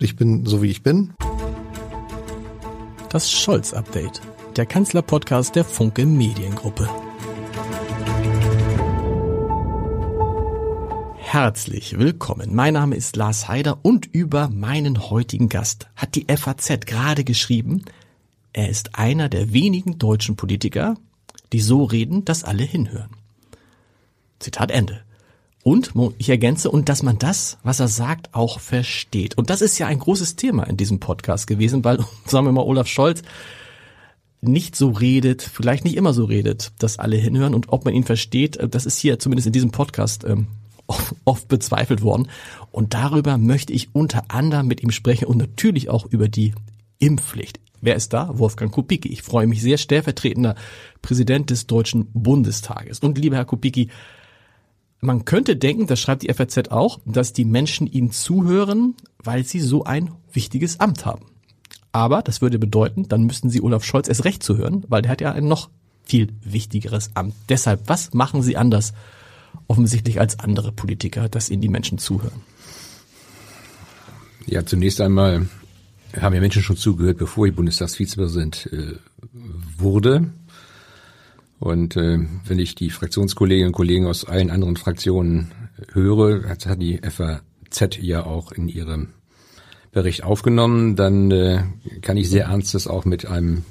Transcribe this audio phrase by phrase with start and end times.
[0.00, 1.12] Ich bin so wie ich bin.
[3.10, 4.20] Das Scholz-Update,
[4.54, 6.88] der Kanzler-Podcast der Funke Mediengruppe.
[11.16, 12.54] Herzlich willkommen.
[12.54, 17.84] Mein Name ist Lars Heider und über meinen heutigen Gast hat die FAZ gerade geschrieben,
[18.52, 20.94] er ist einer der wenigen deutschen Politiker,
[21.52, 23.10] die so reden, dass alle hinhören.
[24.38, 25.02] Zitat Ende.
[25.68, 29.36] Und, ich ergänze, und dass man das, was er sagt, auch versteht.
[29.36, 32.62] Und das ist ja ein großes Thema in diesem Podcast gewesen, weil, sagen wir mal,
[32.62, 33.20] Olaf Scholz
[34.40, 38.04] nicht so redet, vielleicht nicht immer so redet, dass alle hinhören und ob man ihn
[38.04, 40.46] versteht, äh, das ist hier zumindest in diesem Podcast ähm,
[41.26, 42.28] oft bezweifelt worden.
[42.72, 46.54] Und darüber möchte ich unter anderem mit ihm sprechen und natürlich auch über die
[46.98, 47.60] Impfpflicht.
[47.82, 48.38] Wer ist da?
[48.38, 49.08] Wolfgang Kubicki.
[49.08, 50.54] Ich freue mich sehr, stellvertretender
[51.02, 53.00] Präsident des Deutschen Bundestages.
[53.00, 53.90] Und lieber Herr Kubicki,
[55.00, 59.60] man könnte denken, das schreibt die FAZ auch, dass die Menschen ihnen zuhören, weil sie
[59.60, 61.26] so ein wichtiges Amt haben.
[61.92, 65.20] Aber das würde bedeuten, dann müssten sie Olaf Scholz erst recht zuhören, weil der hat
[65.20, 65.70] ja ein noch
[66.04, 67.34] viel wichtigeres Amt.
[67.48, 68.92] Deshalb, was machen sie anders
[69.68, 72.40] offensichtlich als andere Politiker, dass ihnen die Menschen zuhören?
[74.46, 75.48] Ja, zunächst einmal
[76.18, 78.96] haben ja Menschen schon zugehört, bevor ich Bundestagsvizepräsident äh,
[79.76, 80.32] wurde.
[81.60, 85.50] Und äh, wenn ich die Fraktionskolleginnen und Kollegen aus allen anderen Fraktionen
[85.92, 89.08] höre, hat, hat die FAZ ja auch in ihrem
[89.90, 91.62] Bericht aufgenommen, dann äh,
[92.02, 93.64] kann ich sehr ernstes auch mit einem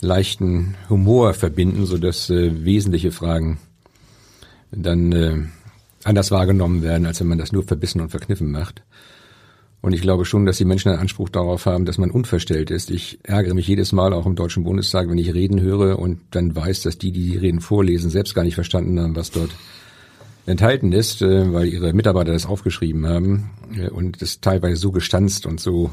[0.00, 3.58] leichten Humor verbinden, so dass äh, wesentliche Fragen
[4.70, 5.36] dann äh,
[6.04, 8.82] anders wahrgenommen werden, als wenn man das nur verbissen und verkniffen macht.
[9.80, 12.90] Und ich glaube schon, dass die Menschen einen Anspruch darauf haben, dass man unverstellt ist.
[12.90, 16.54] Ich ärgere mich jedes Mal auch im Deutschen Bundestag, wenn ich Reden höre und dann
[16.54, 19.50] weiß, dass die, die die Reden vorlesen, selbst gar nicht verstanden haben, was dort
[20.46, 25.46] enthalten ist, äh, weil ihre Mitarbeiter das aufgeschrieben haben äh, und es teilweise so gestanzt
[25.46, 25.90] und so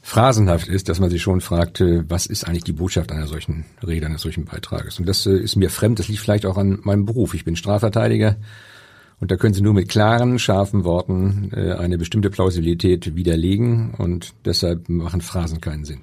[0.00, 3.64] phrasenhaft ist, dass man sich schon fragt, äh, was ist eigentlich die Botschaft einer solchen
[3.86, 4.98] Rede, eines solchen Beitrages.
[4.98, 7.34] Und das ist mir fremd, das liegt vielleicht auch an meinem Beruf.
[7.34, 8.36] Ich bin Strafverteidiger
[9.24, 14.34] und da können Sie nur mit klaren, scharfen Worten äh, eine bestimmte Plausibilität widerlegen und
[14.44, 16.00] deshalb machen Phrasen keinen Sinn.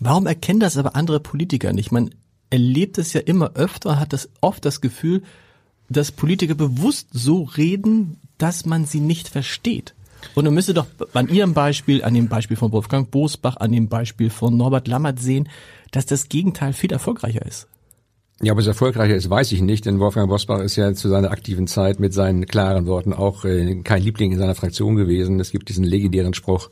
[0.00, 1.92] Warum erkennen das aber andere Politiker nicht?
[1.92, 2.14] Man
[2.48, 5.24] erlebt es ja immer öfter, hat das oft das Gefühl,
[5.90, 9.94] dass Politiker bewusst so reden, dass man sie nicht versteht.
[10.34, 13.90] Und man müsste doch an Ihrem Beispiel, an dem Beispiel von Wolfgang Bosbach, an dem
[13.90, 15.50] Beispiel von Norbert Lammert sehen,
[15.90, 17.68] dass das Gegenteil viel erfolgreicher ist.
[18.42, 21.30] Ja, ob es erfolgreicher ist, weiß ich nicht, denn Wolfgang Bosbach ist ja zu seiner
[21.30, 25.38] aktiven Zeit mit seinen klaren Worten auch äh, kein Liebling in seiner Fraktion gewesen.
[25.38, 26.70] Es gibt diesen legendären Spruch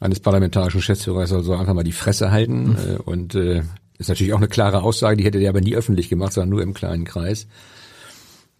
[0.00, 2.70] eines parlamentarischen Geschäftsführers, soll so einfach mal die Fresse halten.
[2.70, 2.76] Mhm.
[2.76, 3.62] Äh, und äh,
[3.98, 6.62] ist natürlich auch eine klare Aussage, die hätte er aber nie öffentlich gemacht, sondern nur
[6.62, 7.46] im kleinen Kreis.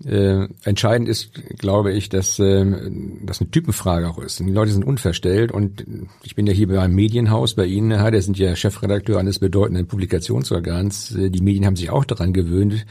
[0.03, 2.91] Äh, entscheidend ist, glaube ich, dass äh,
[3.23, 4.41] das eine Typenfrage auch ist.
[4.41, 5.87] Die Leute sind unverstellt und
[6.23, 9.87] ich bin ja hier beim Medienhaus bei Ihnen, Herr, der sind ja Chefredakteur eines bedeutenden
[9.87, 11.15] Publikationsorgans.
[11.15, 12.87] Äh, die Medien haben sich auch daran gewöhnt,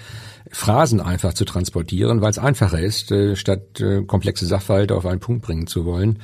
[0.50, 5.20] Phrasen einfach zu transportieren, weil es einfacher ist, äh, statt äh, komplexe Sachverhalte auf einen
[5.20, 6.20] Punkt bringen zu wollen.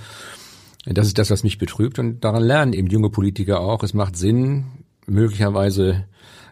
[0.85, 3.83] Das ist das, was mich betrübt und daran lernen eben junge Politiker auch.
[3.83, 4.65] Es macht Sinn,
[5.05, 6.05] möglicherweise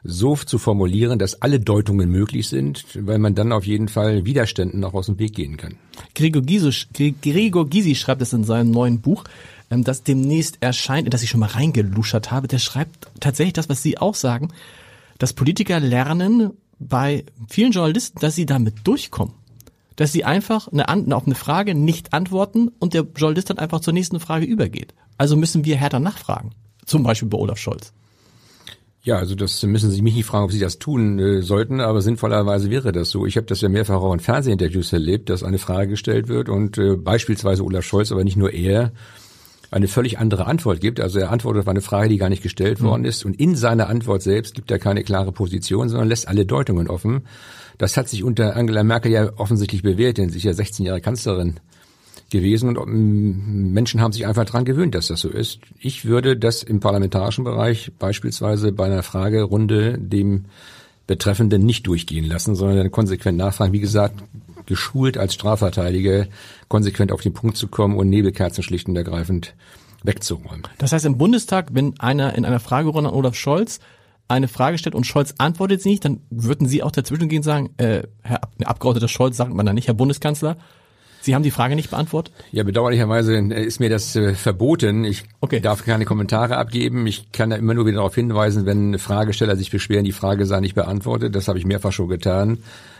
[0.03, 4.83] so zu formulieren, dass alle Deutungen möglich sind, weil man dann auf jeden Fall Widerständen
[4.83, 5.75] auch aus dem Weg gehen kann.
[6.15, 9.23] Gregor Gysi, Gregor Gysi schreibt es in seinem neuen Buch,
[9.69, 12.47] ähm, das demnächst erscheint, in das ich schon mal reingeluschert habe.
[12.47, 14.49] Der schreibt tatsächlich das, was Sie auch sagen,
[15.17, 19.33] dass Politiker lernen bei vielen Journalisten, dass sie damit durchkommen.
[19.95, 23.93] Dass sie einfach eine, auf eine Frage nicht antworten und der Journalist dann einfach zur
[23.93, 24.93] nächsten Frage übergeht.
[25.17, 26.51] Also müssen wir härter nachfragen.
[26.85, 27.93] Zum Beispiel bei Olaf Scholz.
[29.07, 32.01] Ja, also das müssen Sie mich nicht fragen, ob Sie das tun äh, sollten, aber
[32.01, 33.25] sinnvollerweise wäre das so.
[33.25, 36.77] Ich habe das ja mehrfach auch in Fernsehinterviews erlebt, dass eine Frage gestellt wird und
[36.77, 38.91] äh, beispielsweise Olaf Scholz, aber nicht nur er,
[39.71, 40.99] eine völlig andere Antwort gibt.
[40.99, 42.87] Also er antwortet auf eine Frage, die gar nicht gestellt mhm.
[42.87, 46.45] worden ist und in seiner Antwort selbst gibt er keine klare Position, sondern lässt alle
[46.45, 47.21] Deutungen offen.
[47.77, 50.99] Das hat sich unter Angela Merkel ja offensichtlich bewährt, denn sie ist ja 16 Jahre
[50.99, 51.61] Kanzlerin
[52.29, 55.59] gewesen und ähm, Menschen haben sich einfach dran gewöhnt, dass das so ist.
[55.79, 60.45] Ich würde das im parlamentarischen Bereich beispielsweise bei einer Fragerunde dem
[61.07, 63.71] Betreffenden nicht durchgehen lassen, sondern dann konsequent nachfragen.
[63.71, 64.23] Wie gesagt,
[64.65, 66.27] geschult als Strafverteidiger,
[66.67, 69.55] konsequent auf den Punkt zu kommen und Nebelkerzen schlicht und ergreifend
[70.03, 70.63] wegzuräumen.
[70.77, 73.79] Das heißt, im Bundestag, wenn einer in einer Fragerunde an Olaf Scholz
[74.27, 77.43] eine Frage stellt und Scholz antwortet sie nicht, dann würden Sie auch dazwischen gehen und
[77.43, 80.57] sagen, äh, Herr Abgeordneter Scholz, sagt man da nicht, Herr Bundeskanzler,
[81.27, 82.33] Sie haben die Frage nicht beantwortet?
[82.53, 85.03] Ja, bedauerlicherweise ist mir das äh, verboten.
[85.03, 85.59] Ich okay.
[85.59, 87.05] darf keine Kommentare abgeben.
[87.05, 90.61] Ich kann da immer nur wieder darauf hinweisen, wenn Fragesteller sich beschweren, die Frage sei
[90.61, 91.35] nicht beantwortet.
[91.35, 92.59] Das habe ich mehrfach schon getan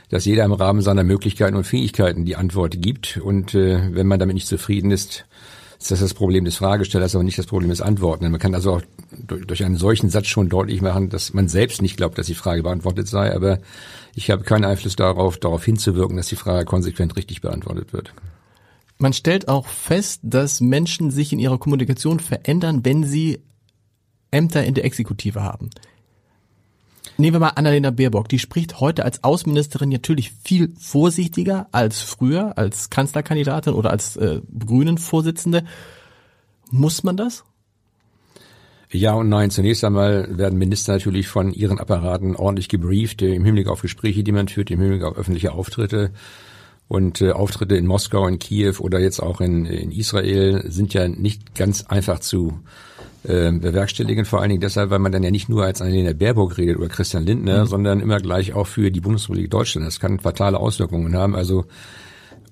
[0.09, 3.17] dass jeder im Rahmen seiner Möglichkeiten und Fähigkeiten die Antwort gibt.
[3.17, 5.25] Und äh, wenn man damit nicht zufrieden ist,
[5.79, 8.29] ist das das Problem des Fragestellers, aber nicht das Problem des Antworten.
[8.29, 8.81] Man kann also auch
[9.11, 12.63] durch einen solchen Satz schon deutlich machen, dass man selbst nicht glaubt, dass die Frage
[12.63, 13.59] beantwortet sei, aber
[14.15, 18.13] ich habe keinen Einfluss darauf, darauf hinzuwirken, dass die Frage konsequent richtig beantwortet wird.
[18.97, 23.43] Man stellt auch fest, dass Menschen sich in ihrer Kommunikation verändern, wenn sie
[24.31, 25.69] Ämter in der Exekutive haben.
[27.19, 28.29] Nehmen wir mal Annalena Baerbock.
[28.29, 34.41] Die spricht heute als Außenministerin natürlich viel vorsichtiger als früher, als Kanzlerkandidatin oder als äh,
[34.57, 35.63] Grünen-Vorsitzende.
[36.69, 37.43] Muss man das?
[38.91, 39.49] Ja und nein.
[39.49, 44.31] Zunächst einmal werden Minister natürlich von ihren Apparaten ordentlich gebrieft im Hinblick auf Gespräche, die
[44.31, 46.11] man führt, im Hinblick auf öffentliche Auftritte.
[46.87, 51.07] Und äh, Auftritte in Moskau, in Kiew oder jetzt auch in, in Israel sind ja
[51.07, 52.59] nicht ganz einfach zu
[53.27, 56.57] äh, bewerkstelligen, vor allen Dingen deshalb, weil man dann ja nicht nur als Annalena Baerbock
[56.57, 57.67] redet oder Christian Lindner, mhm.
[57.67, 59.85] sondern immer gleich auch für die Bundesrepublik Deutschland.
[59.85, 61.35] Das kann fatale Auswirkungen haben.
[61.35, 61.65] Also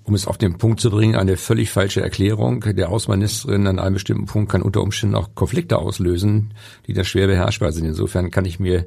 [0.03, 3.95] um es auf den Punkt zu bringen, eine völlig falsche Erklärung der Außenministerin an einem
[3.95, 6.53] bestimmten Punkt kann unter Umständen auch Konflikte auslösen,
[6.85, 7.85] die da schwer beherrschbar sind.
[7.85, 8.85] Insofern kann ich mir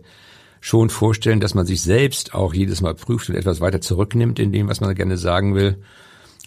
[0.60, 4.52] schon vorstellen, dass man sich selbst auch jedes Mal prüft und etwas weiter zurücknimmt in
[4.52, 5.78] dem, was man gerne sagen will,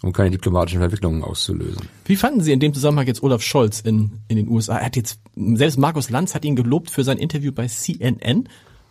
[0.02, 1.88] um keine diplomatischen Verwicklungen auszulösen.
[2.06, 4.78] Wie fanden Sie in dem Zusammenhang jetzt Olaf Scholz in, in den USA?
[4.78, 8.48] Er hat jetzt, selbst Markus Lanz hat ihn gelobt für sein Interview bei CNN,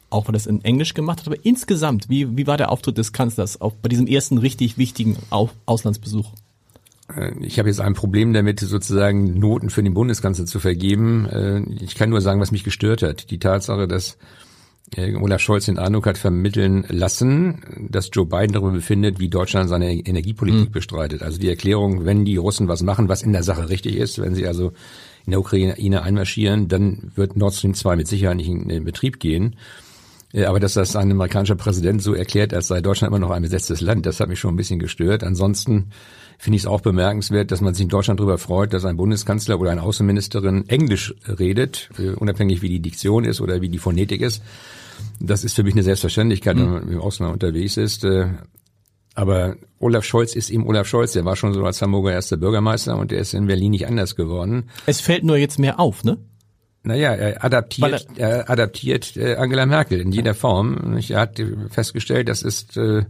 [0.09, 2.97] auch wenn er das in Englisch gemacht hat, aber insgesamt, wie, wie war der Auftritt
[2.97, 5.17] des Kanzlers auch bei diesem ersten richtig wichtigen
[5.65, 6.31] Auslandsbesuch?
[7.15, 11.25] Äh, ich habe jetzt ein Problem damit, sozusagen Noten für den Bundeskanzler zu vergeben.
[11.27, 13.31] Äh, ich kann nur sagen, was mich gestört hat.
[13.31, 14.17] Die Tatsache, dass
[14.95, 19.69] äh, Olaf Scholz den Eindruck hat vermitteln lassen, dass Joe Biden darüber befindet, wie Deutschland
[19.69, 20.73] seine Energiepolitik mhm.
[20.73, 21.23] bestreitet.
[21.23, 24.35] Also die Erklärung, wenn die Russen was machen, was in der Sache richtig ist, wenn
[24.35, 24.73] sie also
[25.25, 29.55] in der Ukraine einmarschieren, dann wird Nord Stream 2 mit Sicherheit nicht in Betrieb gehen.
[30.33, 33.41] Äh, aber dass das ein amerikanischer Präsident so erklärt, als sei Deutschland immer noch ein
[33.41, 35.23] besetztes Land, das hat mich schon ein bisschen gestört.
[35.23, 35.87] Ansonsten
[36.37, 39.59] finde ich es auch bemerkenswert, dass man sich in Deutschland darüber freut, dass ein Bundeskanzler
[39.59, 44.21] oder eine Außenministerin Englisch redet, äh, unabhängig wie die Diktion ist oder wie die Phonetik
[44.21, 44.41] ist.
[45.19, 48.05] Das ist für mich eine Selbstverständlichkeit, wenn man im Ausland unterwegs ist.
[49.15, 51.13] Äh, aber Olaf Scholz ist eben Olaf Scholz.
[51.13, 54.15] Der war schon so als Hamburger erster Bürgermeister und der ist in Berlin nicht anders
[54.15, 54.69] geworden.
[54.85, 56.17] Es fällt nur jetzt mehr auf, ne?
[56.83, 60.97] Naja, er adaptiert, er, er adaptiert äh, Angela Merkel in jeder Form.
[61.09, 63.05] Er hat festgestellt, das ist äh,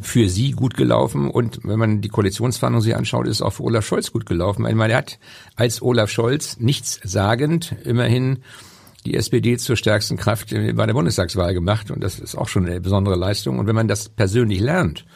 [0.00, 3.62] für sie gut gelaufen und wenn man die Koalitionsverhandlungen sich anschaut, ist es auch für
[3.62, 4.62] Olaf Scholz gut gelaufen.
[4.62, 5.18] Meine, er hat
[5.54, 8.40] als Olaf Scholz nichts sagend immerhin
[9.06, 12.82] die SPD zur stärksten Kraft bei der Bundestagswahl gemacht und das ist auch schon eine
[12.82, 13.58] besondere Leistung.
[13.58, 15.06] Und wenn man das persönlich lernt,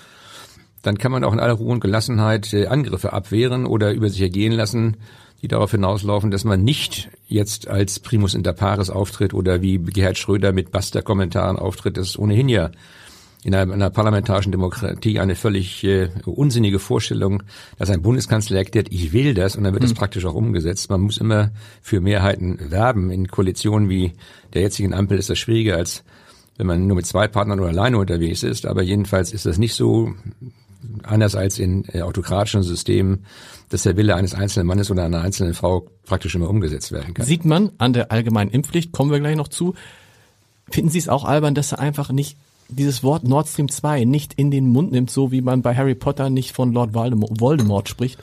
[0.82, 4.22] dann kann man auch in aller Ruhe und Gelassenheit äh, Angriffe abwehren oder über sich
[4.22, 4.96] ergehen lassen,
[5.42, 10.18] die darauf hinauslaufen, dass man nicht jetzt als Primus inter pares auftritt oder wie Gerhard
[10.18, 11.96] Schröder mit Buster-Kommentaren auftritt.
[11.96, 12.70] Das ist ohnehin ja
[13.42, 17.42] in einer, einer parlamentarischen Demokratie eine völlig äh, unsinnige Vorstellung,
[17.78, 19.98] dass ein Bundeskanzler erklärt, ich will das und dann wird das mhm.
[19.98, 20.90] praktisch auch umgesetzt.
[20.90, 21.50] Man muss immer
[21.80, 23.10] für Mehrheiten werben.
[23.10, 24.12] In Koalitionen wie
[24.52, 26.04] der jetzigen Ampel ist das schwieriger als
[26.60, 28.66] wenn man nur mit zwei Partnern oder alleine unterwegs ist.
[28.66, 30.12] Aber jedenfalls ist das nicht so
[31.02, 33.24] anders als in äh, autokratischen Systemen,
[33.68, 37.26] dass der Wille eines einzelnen Mannes oder einer einzelnen Frau praktisch immer umgesetzt werden kann.
[37.26, 39.74] Sieht man an der allgemeinen Impfpflicht, kommen wir gleich noch zu.
[40.70, 42.36] Finden Sie es auch albern, dass er einfach nicht
[42.68, 45.94] dieses Wort Nord Stream 2 nicht in den Mund nimmt, so wie man bei Harry
[45.94, 48.18] Potter nicht von Lord Voldemort spricht?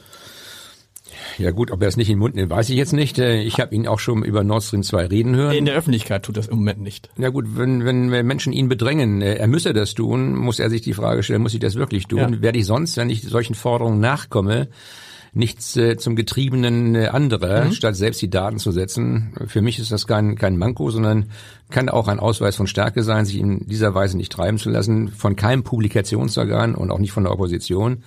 [1.37, 3.19] Ja gut, ob er es nicht in den Mund nimmt, weiß ich jetzt nicht.
[3.19, 5.55] Äh, ich habe ihn auch schon über Nord Stream 2 reden hören.
[5.55, 7.09] In der Öffentlichkeit tut das im Moment nicht.
[7.17, 10.81] Ja gut, wenn, wenn Menschen ihn bedrängen, äh, er müsse das tun, muss er sich
[10.81, 12.19] die Frage stellen, muss ich das wirklich tun?
[12.19, 12.41] Ja.
[12.41, 14.69] Werde ich sonst, wenn ich solchen Forderungen nachkomme,
[15.33, 17.71] nichts äh, zum Getriebenen äh, anderer, mhm.
[17.71, 19.33] statt selbst die Daten zu setzen.
[19.47, 21.31] Für mich ist das kein, kein Manko, sondern
[21.69, 25.09] kann auch ein Ausweis von Stärke sein, sich in dieser Weise nicht treiben zu lassen,
[25.09, 28.03] von keinem Publikationsorgan und auch nicht von der Opposition.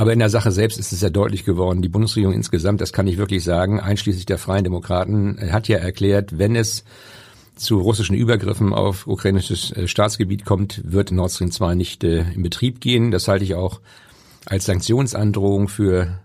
[0.00, 3.06] Aber in der Sache selbst ist es ja deutlich geworden, die Bundesregierung insgesamt, das kann
[3.06, 6.84] ich wirklich sagen, einschließlich der Freien Demokraten, hat ja erklärt, wenn es
[7.54, 12.42] zu russischen Übergriffen auf ukrainisches äh, Staatsgebiet kommt, wird Nord Stream 2 nicht äh, in
[12.42, 13.10] Betrieb gehen.
[13.10, 13.82] Das halte ich auch
[14.46, 16.18] als Sanktionsandrohung für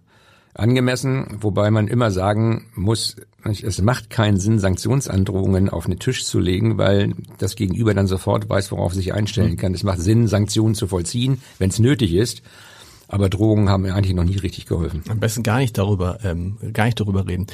[0.54, 6.40] angemessen, wobei man immer sagen muss, es macht keinen Sinn, Sanktionsandrohungen auf den Tisch zu
[6.40, 9.74] legen, weil das Gegenüber dann sofort weiß, worauf es sich einstellen kann.
[9.74, 12.42] Es macht Sinn, Sanktionen zu vollziehen, wenn es nötig ist.
[13.08, 15.04] Aber Drohungen haben mir eigentlich noch nie richtig geholfen.
[15.10, 17.48] Am besten gar nicht darüber, ähm, gar nicht darüber reden.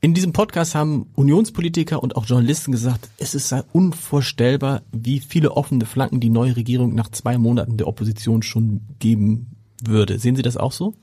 [0.00, 5.86] In diesem Podcast haben Unionspolitiker und auch Journalisten gesagt, es ist unvorstellbar, wie viele offene
[5.86, 10.18] Flanken die neue Regierung nach zwei Monaten der Opposition schon geben würde.
[10.18, 10.94] Sehen Sie das auch so?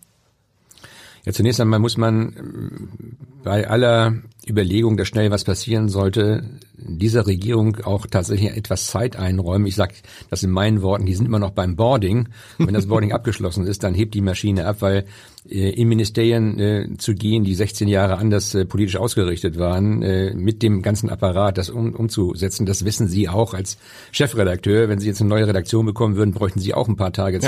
[1.26, 4.16] Ja, zunächst einmal muss man äh, bei aller
[4.48, 6.44] Überlegung, dass schnell was passieren sollte,
[6.78, 9.68] dieser Regierung auch tatsächlich etwas Zeit einräumen.
[9.68, 9.94] Ich sage
[10.30, 12.30] das in meinen Worten, die sind immer noch beim Boarding.
[12.58, 15.06] Wenn das Boarding abgeschlossen ist, dann hebt die Maschine ab, weil
[15.50, 20.34] äh, in Ministerien äh, zu gehen, die 16 Jahre anders äh, politisch ausgerichtet waren, äh,
[20.34, 23.78] mit dem ganzen Apparat das um, umzusetzen, das wissen Sie auch als
[24.12, 24.90] Chefredakteur.
[24.90, 27.48] Wenn Sie jetzt eine neue Redaktion bekommen würden, bräuchten Sie auch ein paar Tage ja.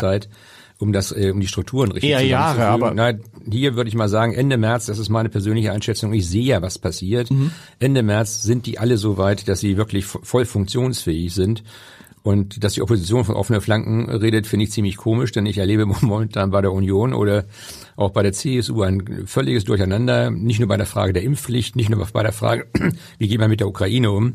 [0.81, 3.13] Um das, äh, um die Strukturen richtig Eher Jahre, aber Na,
[3.50, 4.88] hier würde ich mal sagen Ende März.
[4.88, 6.11] Das ist meine persönliche Einschätzung.
[6.11, 7.29] Ich sehe ja, was passiert.
[7.29, 7.51] Mhm.
[7.77, 11.63] Ende März sind die alle so weit, dass sie wirklich voll funktionsfähig sind.
[12.23, 15.85] Und dass die Opposition von offenen Flanken redet, finde ich ziemlich komisch, denn ich erlebe
[16.01, 17.45] momentan bei der Union oder
[17.95, 21.89] auch bei der CSU ein völliges Durcheinander, nicht nur bei der Frage der Impfpflicht, nicht
[21.89, 22.67] nur bei der Frage,
[23.17, 24.33] wie geht man mit der Ukraine um,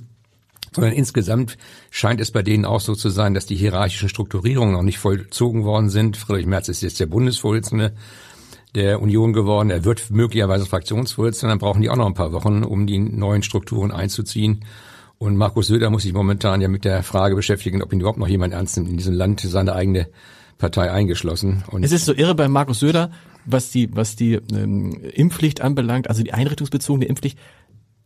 [0.76, 1.58] sondern insgesamt
[1.90, 5.64] scheint es bei denen auch so zu sein, dass die hierarchischen Strukturierungen noch nicht vollzogen
[5.64, 6.16] worden sind.
[6.16, 7.94] Friedrich Merz ist jetzt der Bundesvorsitzende
[8.74, 9.70] der Union geworden.
[9.70, 11.52] Er wird möglicherweise Fraktionsvorsitzender.
[11.52, 14.64] Dann brauchen die auch noch ein paar Wochen, um die neuen Strukturen einzuziehen.
[15.18, 18.28] Und Markus Söder muss sich momentan ja mit der Frage beschäftigen, ob ihn überhaupt noch
[18.28, 20.08] jemand ernst nimmt in diesem Land, seine eigene
[20.58, 21.64] Partei eingeschlossen.
[21.70, 23.10] Und es ist so irre bei Markus Söder,
[23.46, 27.38] was die, was die ähm, Impfpflicht anbelangt, also die einrichtungsbezogene Impfpflicht.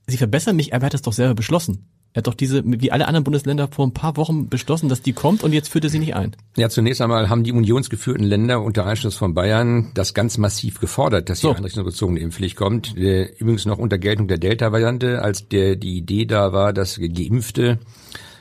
[0.07, 1.87] Sie verbessern mich, er hat es doch selber beschlossen.
[2.13, 5.13] Er hat doch diese, wie alle anderen Bundesländer, vor ein paar Wochen beschlossen, dass die
[5.13, 6.33] kommt und jetzt führt er sie nicht ein.
[6.57, 11.29] Ja, zunächst einmal haben die unionsgeführten Länder unter Einschluss von Bayern das ganz massiv gefordert,
[11.29, 11.55] dass die so.
[11.55, 12.95] einrichtungsbezogene Impfpflicht kommt.
[12.97, 17.79] Übrigens noch unter Geltung der Delta-Variante, als der, die Idee da war, dass Geimpfte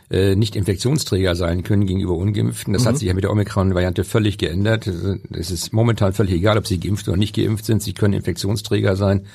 [0.09, 2.73] äh, nicht Infektionsträger sein können gegenüber Ungeimpften.
[2.73, 2.87] Das mhm.
[2.87, 4.87] hat sich ja mit der Omikron-Variante völlig geändert.
[5.31, 7.83] Es ist momentan völlig egal, ob sie geimpft oder nicht geimpft sind.
[7.83, 9.27] Sie können Infektionsträger sein.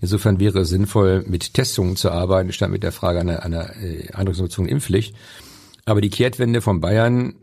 [0.00, 4.10] Insofern wäre es sinnvoll, mit Testungen zu arbeiten, statt mit der Frage einer, einer äh,
[4.12, 5.14] eindrucksbezogenen Impfpflicht.
[5.84, 7.34] Aber die Kehrtwende von Bayern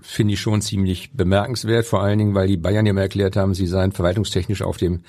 [0.00, 3.54] finde ich schon ziemlich bemerkenswert, vor allen Dingen, weil die Bayern ja mal erklärt haben,
[3.54, 5.00] sie seien verwaltungstechnisch auf dem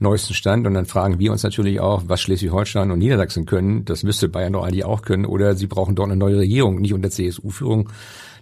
[0.00, 0.66] neuesten Stand.
[0.66, 3.84] Und dann fragen wir uns natürlich auch, was Schleswig-Holstein und Niedersachsen können.
[3.84, 5.24] Das müsste Bayern doch eigentlich auch können.
[5.24, 7.90] Oder sie brauchen dort eine neue Regierung, nicht unter CSU-Führung,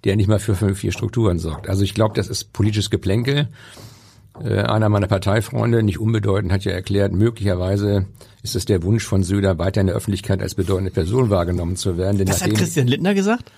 [0.05, 1.69] die ja nicht mal für fünf, vier Strukturen sorgt.
[1.69, 3.49] Also ich glaube, das ist politisches Geplänkel.
[4.43, 8.07] Äh, einer meiner Parteifreunde, nicht unbedeutend, hat ja erklärt, möglicherweise
[8.43, 11.97] ist es der Wunsch von Söder, weiter in der Öffentlichkeit als bedeutende Person wahrgenommen zu
[11.99, 12.19] werden.
[12.19, 13.51] Denn das hat Christian Lindner gesagt?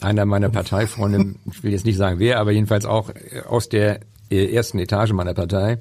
[0.00, 3.10] Einer meiner Parteifreunde, ich will jetzt nicht sagen wer, aber jedenfalls auch
[3.48, 5.78] aus der äh, ersten Etage meiner Partei,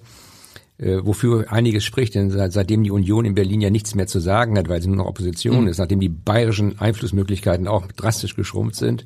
[0.77, 4.67] wofür einiges spricht, denn seitdem die Union in Berlin ja nichts mehr zu sagen hat,
[4.67, 5.67] weil sie nur noch Opposition mhm.
[5.69, 9.05] ist, nachdem die bayerischen Einflussmöglichkeiten auch drastisch geschrumpft sind,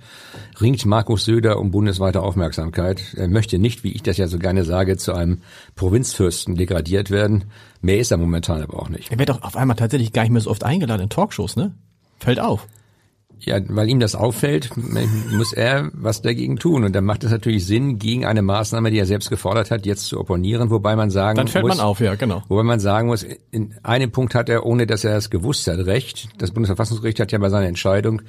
[0.59, 3.13] ringt Markus Söder um bundesweite Aufmerksamkeit.
[3.15, 5.41] Er möchte nicht, wie ich das ja so gerne sage, zu einem
[5.75, 7.45] Provinzfürsten degradiert werden.
[7.81, 9.11] Mehr ist er momentan aber auch nicht.
[9.11, 11.75] Er wird doch auf einmal tatsächlich gar nicht mehr so oft eingeladen in Talkshows, ne?
[12.19, 12.67] Fällt auf.
[13.41, 14.69] Ja, weil ihm das auffällt,
[15.31, 16.83] muss er was dagegen tun.
[16.83, 20.07] Und dann macht es natürlich Sinn, gegen eine Maßnahme, die er selbst gefordert hat, jetzt
[20.07, 21.45] zu opponieren, wobei man sagen muss.
[21.45, 22.43] Dann fällt muss, man auf, ja, genau.
[22.49, 25.79] Wobei man sagen muss, in einem Punkt hat er, ohne dass er es gewusst hat,
[25.79, 26.27] recht.
[26.37, 28.21] Das Bundesverfassungsgericht hat ja bei seiner Entscheidung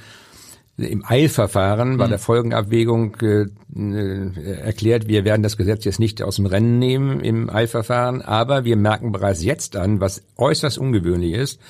[0.77, 2.11] im Eilverfahren bei mhm.
[2.11, 7.21] der Folgenabwägung äh, äh, erklärt, wir werden das Gesetz jetzt nicht aus dem Rennen nehmen
[7.21, 11.61] im Eilverfahren, aber wir merken bereits jetzt an, was äußerst ungewöhnlich ist,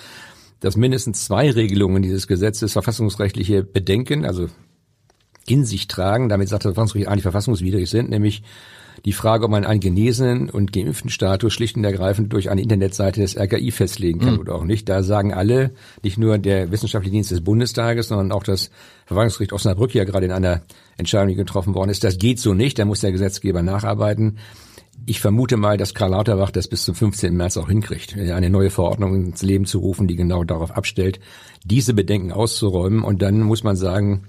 [0.60, 4.48] dass mindestens zwei Regelungen dieses Gesetzes verfassungsrechtliche Bedenken, also
[5.46, 8.42] in sich tragen, damit sagt das Verfassungsgericht eigentlich verfassungswidrig sind, nämlich
[9.04, 13.20] die Frage, ob man einen genesenen und geimpften Status schlicht und ergreifend durch eine Internetseite
[13.20, 14.40] des RKI festlegen kann mhm.
[14.40, 14.88] oder auch nicht.
[14.88, 15.70] Da sagen alle,
[16.02, 18.70] nicht nur der Wissenschaftliche Dienst des Bundestages, sondern auch das
[19.06, 20.62] Verwaltungsgericht Osnabrück ja gerade in einer
[20.96, 22.04] Entscheidung, die getroffen worden ist.
[22.04, 24.38] Das geht so nicht, da muss der Gesetzgeber nacharbeiten.
[25.06, 27.36] Ich vermute mal, dass Karl Lauterbach das bis zum 15.
[27.36, 31.20] März auch hinkriegt, eine neue Verordnung ins Leben zu rufen, die genau darauf abstellt,
[31.64, 33.02] diese Bedenken auszuräumen.
[33.02, 34.24] Und dann muss man sagen,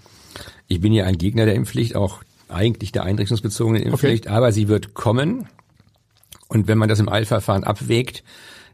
[0.67, 4.35] ich bin ja ein Gegner der Impfpflicht, auch eigentlich der einrichtungsbezogenen Impfpflicht, okay.
[4.35, 5.47] aber sie wird kommen.
[6.47, 8.23] Und wenn man das im Eilverfahren abwägt,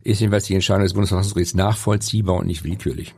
[0.03, 3.13] ist jedenfalls die Entscheidung des Bundesverfassungsgerichts nachvollziehbar und nicht willkürlich.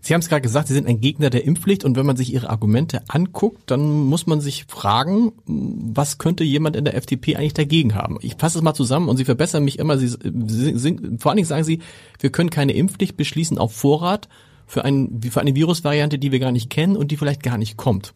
[0.00, 2.32] Sie haben es gerade gesagt, Sie sind ein Gegner der Impfpflicht und wenn man sich
[2.32, 7.54] Ihre Argumente anguckt, dann muss man sich fragen, was könnte jemand in der FDP eigentlich
[7.54, 8.18] dagegen haben?
[8.22, 9.98] Ich fasse es mal zusammen und Sie verbessern mich immer.
[9.98, 11.80] Sie, Sie, vor allen Dingen sagen Sie,
[12.18, 14.28] wir können keine Impfpflicht beschließen auf Vorrat
[14.66, 17.76] für, ein, für eine Virusvariante, die wir gar nicht kennen und die vielleicht gar nicht
[17.76, 18.14] kommt.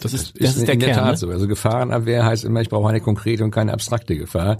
[0.00, 1.16] Das ist, das ist, ist der in Kern, der Tat ne?
[1.16, 1.28] so.
[1.28, 4.58] Also Gefahrenabwehr heißt immer, ich brauche eine konkrete und keine abstrakte Gefahr.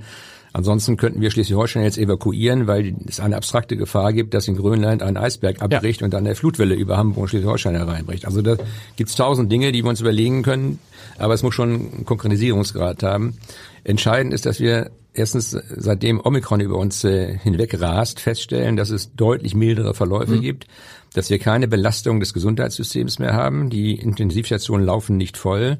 [0.52, 5.02] Ansonsten könnten wir Schleswig-Holstein jetzt evakuieren, weil es eine abstrakte Gefahr gibt, dass in Grönland
[5.02, 6.07] ein Eisberg abbricht ja.
[6.07, 8.26] und dann eine Flutwelle über Hamburg und Schleswig-Holstein hereinbricht.
[8.26, 8.57] Also da
[8.97, 10.80] gibt's tausend Dinge, die wir uns überlegen können,
[11.19, 13.38] aber es muss schon einen Konkretisierungsgrad haben.
[13.85, 19.14] Entscheidend ist, dass wir erstens seitdem Omikron über uns äh, hinweg rast, feststellen, dass es
[19.14, 20.40] deutlich mildere Verläufe mhm.
[20.40, 20.66] gibt,
[21.14, 23.71] dass wir keine Belastung des Gesundheitssystems mehr haben.
[23.71, 25.78] Die Intensivstationen laufen nicht voll.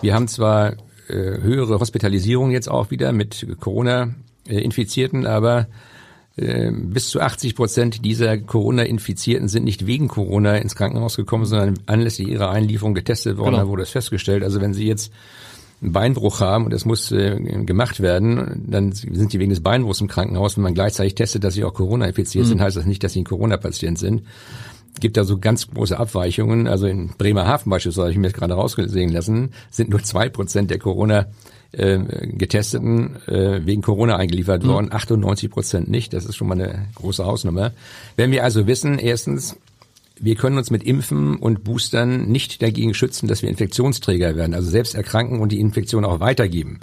[0.00, 0.74] Wir haben zwar
[1.08, 5.66] höhere Hospitalisierung jetzt auch wieder mit Corona-Infizierten, aber
[6.36, 11.78] äh, bis zu 80 Prozent dieser Corona-Infizierten sind nicht wegen Corona ins Krankenhaus gekommen, sondern
[11.86, 13.64] anlässlich ihrer Einlieferung getestet worden, genau.
[13.64, 14.42] da wurde das festgestellt.
[14.42, 15.12] Also wenn Sie jetzt
[15.82, 20.00] einen Beinbruch haben und es muss äh, gemacht werden, dann sind sie wegen des Beinbruchs
[20.00, 20.56] im Krankenhaus.
[20.56, 22.48] Wenn man gleichzeitig testet, dass sie auch Corona infiziert mhm.
[22.48, 24.22] sind, heißt das nicht, dass sie ein Corona-Patient sind.
[25.00, 26.68] Gibt da so ganz große Abweichungen.
[26.68, 30.70] Also in Bremerhaven beispielsweise, habe ich mir das gerade rausgesehen lassen, sind nur zwei Prozent
[30.70, 31.26] der Corona
[31.72, 34.68] äh, Getesteten äh, wegen Corona eingeliefert mhm.
[34.68, 36.12] worden, 98 Prozent nicht.
[36.12, 37.72] Das ist schon mal eine große Hausnummer.
[38.16, 39.56] Wenn wir also wissen, erstens,
[40.20, 44.70] wir können uns mit Impfen und Boostern nicht dagegen schützen, dass wir Infektionsträger werden, also
[44.70, 46.80] selbst erkranken und die Infektion auch weitergeben.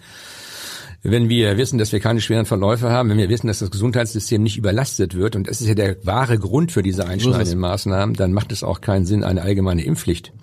[1.02, 4.44] Wenn wir wissen, dass wir keine schweren Verläufe haben, wenn wir wissen, dass das Gesundheitssystem
[4.44, 8.34] nicht überlastet wird, und das ist ja der wahre Grund für diese einschneidenden Maßnahmen, dann
[8.34, 10.34] macht es auch keinen Sinn, eine allgemeine Impfpflicht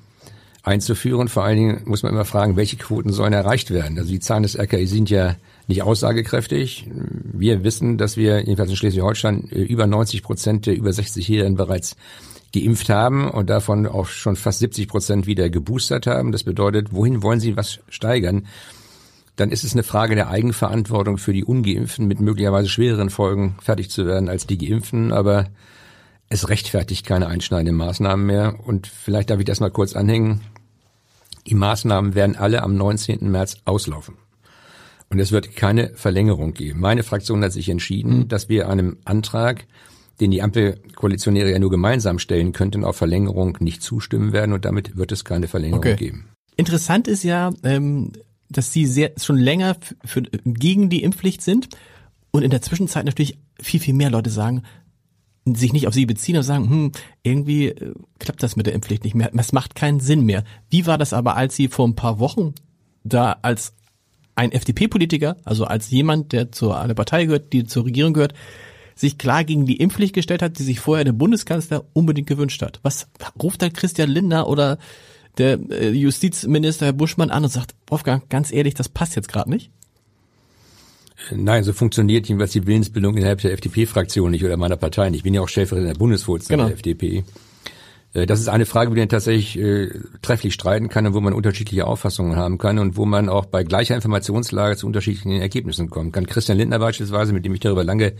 [0.63, 1.29] einzuführen.
[1.29, 3.99] Vor allen Dingen muss man immer fragen, welche Quoten sollen erreicht werden.
[3.99, 5.37] Also die Zahlen des RKI sind ja
[5.69, 6.89] nicht aussagekräftig.
[7.23, 11.97] Wir wissen, dass wir jedenfalls in Schleswig-Holstein über 90 Prozent der über 60-Jährigen bereits
[12.55, 16.33] geimpft haben und davon auch schon fast 70 Prozent wieder geboostert haben.
[16.33, 18.47] Das bedeutet, wohin wollen Sie was steigern?
[19.37, 23.91] Dann ist es eine Frage der Eigenverantwortung für die Ungeimpften mit möglicherweise schwereren Folgen fertig
[23.91, 25.13] zu werden als die Geimpften.
[25.13, 25.49] Aber
[26.29, 28.57] es rechtfertigt keine einschneidenden Maßnahmen mehr.
[28.65, 30.41] Und vielleicht darf ich das mal kurz anhängen.
[31.47, 33.31] Die Maßnahmen werden alle am 19.
[33.31, 34.17] März auslaufen.
[35.09, 36.81] Und es wird keine Verlängerung geben.
[36.81, 38.29] Meine Fraktion hat sich entschieden, mhm.
[38.29, 39.67] dass wir einem Antrag
[40.21, 44.97] den die Ampelkoalitionäre ja nur gemeinsam stellen könnten, auf Verlängerung nicht zustimmen werden und damit
[44.97, 45.97] wird es keine Verlängerung okay.
[45.97, 46.29] geben.
[46.57, 48.13] Interessant ist ja, ähm,
[48.49, 51.69] dass Sie sehr schon länger für, gegen die Impfpflicht sind
[52.31, 54.63] und in der Zwischenzeit natürlich viel, viel mehr Leute sagen,
[55.55, 59.05] sich nicht auf sie beziehen und sagen, hm, irgendwie äh, klappt das mit der Impfpflicht
[59.05, 59.31] nicht mehr.
[59.37, 60.45] Es macht keinen Sinn mehr.
[60.71, 62.55] Wie war das aber, als Sie vor ein paar Wochen
[63.05, 63.75] da als
[64.35, 68.35] ein FDP-Politiker, also als jemand, der zu einer Partei gehört, die zur Regierung gehört,
[68.97, 72.81] sich klar gegen die Impfpflicht gestellt hat, die sich vorher der Bundeskanzler unbedingt gewünscht hat.
[72.83, 73.09] Was
[73.41, 74.79] ruft da Christian Lindner oder
[75.39, 79.51] der äh, Justizminister Herr Buschmann an und sagt, Wolfgang, ganz ehrlich, das passt jetzt gerade
[79.51, 79.71] nicht?
[81.35, 85.19] Nein, so funktioniert jedenfalls die Willensbildung innerhalb der FDP-Fraktion nicht oder meiner Partei nicht.
[85.19, 86.69] Ich bin ja auch Stellvertreter der Bundesvorsitzenden genau.
[86.69, 87.25] der FDP.
[88.13, 89.91] Äh, das ist eine Frage, über die man tatsächlich äh,
[90.23, 93.65] trefflich streiten kann und wo man unterschiedliche Auffassungen haben kann und wo man auch bei
[93.65, 96.27] gleicher Informationslage zu unterschiedlichen Ergebnissen kommen kann.
[96.27, 98.15] Christian Lindner beispielsweise, mit dem ich darüber lange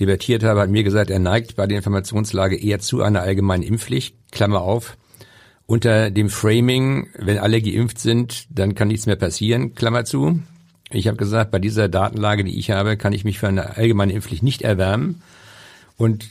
[0.00, 4.16] debattiert habe, hat mir gesagt, er neigt bei der Informationslage eher zu einer allgemeinen Impfpflicht,
[4.30, 4.96] Klammer auf,
[5.66, 10.40] unter dem Framing, wenn alle geimpft sind, dann kann nichts mehr passieren, Klammer zu.
[10.90, 14.12] Ich habe gesagt, bei dieser Datenlage, die ich habe, kann ich mich für eine allgemeine
[14.12, 15.22] Impfpflicht nicht erwärmen.
[15.96, 16.28] Und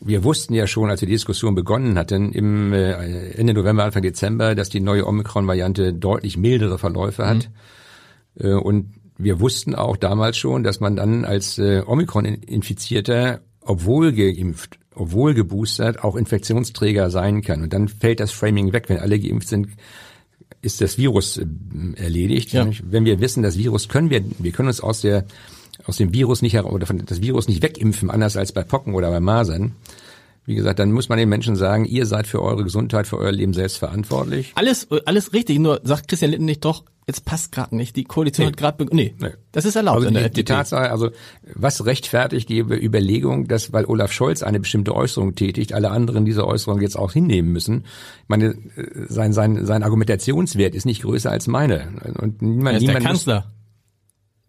[0.00, 4.02] wir wussten ja schon, als wir die Diskussion begonnen hatten, im äh, Ende November, Anfang
[4.02, 7.48] Dezember, dass die neue Omikron-Variante deutlich mildere Verläufe hat.
[8.34, 8.46] Mhm.
[8.46, 14.78] Äh, und wir wussten auch damals schon, dass man dann als äh, Omikron-Infizierter, obwohl geimpft,
[14.94, 17.62] obwohl geboostert, auch Infektionsträger sein kann.
[17.62, 18.88] Und dann fällt das Framing weg.
[18.88, 19.68] Wenn alle geimpft sind,
[20.62, 21.46] ist das Virus äh,
[21.96, 22.52] erledigt.
[22.52, 22.68] Ja.
[22.82, 25.24] Wenn wir wissen, das Virus können wir, wir können uns aus der
[25.86, 29.10] aus dem Virus nicht oder von das Virus nicht wegimpfen, anders als bei Pocken oder
[29.10, 29.72] bei Masern.
[30.46, 33.32] Wie gesagt, dann muss man den Menschen sagen, ihr seid für eure Gesundheit, für euer
[33.32, 34.52] Leben selbst verantwortlich.
[34.56, 35.58] Alles, alles richtig.
[35.58, 37.96] Nur sagt Christian Litten nicht doch, jetzt passt gerade nicht.
[37.96, 38.52] Die Koalition nee.
[38.52, 41.10] hat gerade nee, nee, das ist erlaubt also in der die, die Tatsache, also
[41.54, 46.46] was rechtfertigt die Überlegung, dass weil Olaf Scholz eine bestimmte Äußerung tätigt, alle anderen diese
[46.46, 47.84] Äußerung jetzt auch hinnehmen müssen?
[48.22, 48.54] Ich meine,
[49.08, 53.10] sein sein sein Argumentationswert ist nicht größer als meine und niemand, er ist niemand der
[53.10, 53.53] Kanzler.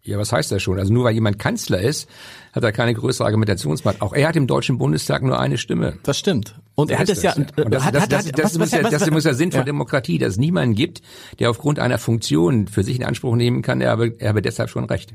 [0.06, 0.78] Ja, was heißt das schon?
[0.78, 2.08] Also nur weil jemand Kanzler ist,
[2.52, 4.00] hat er keine größere Argumentationsmacht.
[4.00, 5.98] Auch er hat im Deutschen Bundestag nur eine Stimme.
[6.04, 6.54] Das stimmt.
[6.76, 7.34] Und er hat es ja.
[7.34, 9.64] Das, muss ja, Sinn von ja.
[9.64, 11.02] Demokratie, dass es niemanden gibt,
[11.40, 13.80] der aufgrund einer Funktion für sich in Anspruch nehmen kann.
[13.80, 15.12] Er habe, er habe deshalb schon recht.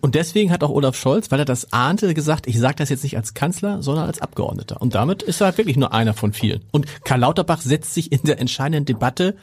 [0.00, 3.02] Und deswegen hat auch Olaf Scholz, weil er das ahnte, gesagt, ich sage das jetzt
[3.02, 4.80] nicht als Kanzler, sondern als Abgeordneter.
[4.80, 6.62] Und damit ist er wirklich nur einer von vielen.
[6.70, 9.36] Und Karl Lauterbach setzt sich in der entscheidenden Debatte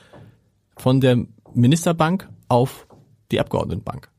[0.77, 2.87] von der Ministerbank auf
[3.31, 4.12] die Abgeordnetenbank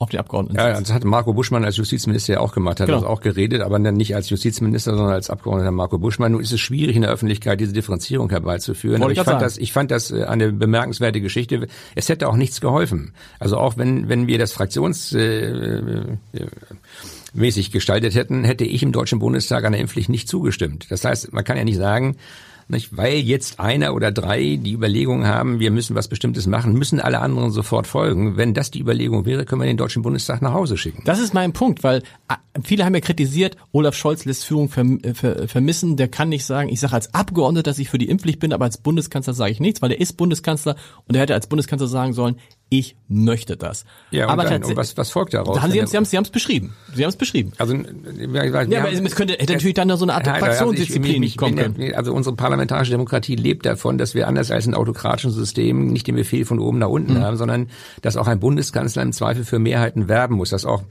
[0.00, 0.56] auf die Abgeordneten.
[0.56, 3.00] Ja, das hat Marco Buschmann als Justizminister ja auch gemacht, hat genau.
[3.00, 6.32] das auch geredet, aber dann nicht als Justizminister, sondern als Abgeordneter Marco Buschmann.
[6.32, 9.02] Nun ist es schwierig in der Öffentlichkeit diese Differenzierung herbeizuführen.
[9.02, 11.66] Aber ich, fand das, ich fand das äh, eine bemerkenswerte Geschichte.
[11.94, 13.12] Es hätte auch nichts geholfen.
[13.40, 16.18] Also auch wenn wenn wir das Fraktions äh, äh,
[17.34, 20.86] mäßig gestaltet hätten, hätte ich im Deutschen Bundestag einer Impfpflicht nicht zugestimmt.
[20.90, 22.16] Das heißt, man kann ja nicht sagen,
[22.70, 22.96] nicht?
[22.96, 27.20] Weil jetzt einer oder drei die Überlegung haben, wir müssen was Bestimmtes machen, müssen alle
[27.20, 28.36] anderen sofort folgen.
[28.36, 31.02] Wenn das die Überlegung wäre, können wir den Deutschen Bundestag nach Hause schicken.
[31.04, 35.46] Das ist mein Punkt, weil äh, viele haben ja kritisiert, Olaf Scholz lässt Führung äh,
[35.46, 35.96] vermissen.
[35.96, 38.64] Der kann nicht sagen, ich sage als Abgeordneter, dass ich für die Impfpflicht bin, aber
[38.64, 40.76] als Bundeskanzler sage ich nichts, weil er ist Bundeskanzler
[41.06, 42.36] und er hätte als Bundeskanzler sagen sollen,
[42.70, 43.84] ich möchte das.
[44.10, 45.60] Ja, aber dann, was, was folgt daraus?
[45.62, 46.74] haben Sie, haben, Sie, haben, Sie haben es beschrieben.
[46.94, 47.52] Sie haben es beschrieben.
[47.56, 51.30] Also, ja, Ja, aber es könnte, hätte natürlich dann noch so eine Art Fraktionsdisziplin ich-
[51.32, 51.94] ich kommen können.
[51.94, 56.16] Also unsere parlamentarische Demokratie lebt davon, dass wir anders als in autokratischen Systemen nicht den
[56.16, 56.92] Befehl von oben nach Mhm.
[56.94, 57.68] unten haben, sondern
[58.02, 60.82] dass auch ein Bundeskanzler im Zweifel für Mehrheiten werben muss, dass auch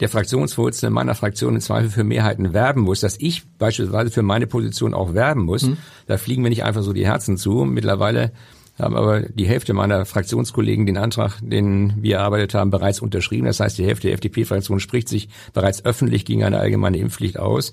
[0.00, 4.46] der Fraktionsvorsitzende meiner Fraktion im Zweifel für Mehrheiten werben muss, dass ich beispielsweise für meine
[4.46, 5.64] Position auch werben muss.
[5.64, 5.76] Mhm.
[6.06, 7.66] Da fliegen mir nicht einfach so die Herzen zu.
[7.66, 8.32] Mittlerweile
[8.80, 13.46] haben aber die Hälfte meiner Fraktionskollegen den Antrag, den wir erarbeitet haben, bereits unterschrieben.
[13.46, 17.72] Das heißt, die Hälfte der FDP-Fraktion spricht sich bereits öffentlich gegen eine allgemeine Impfpflicht aus,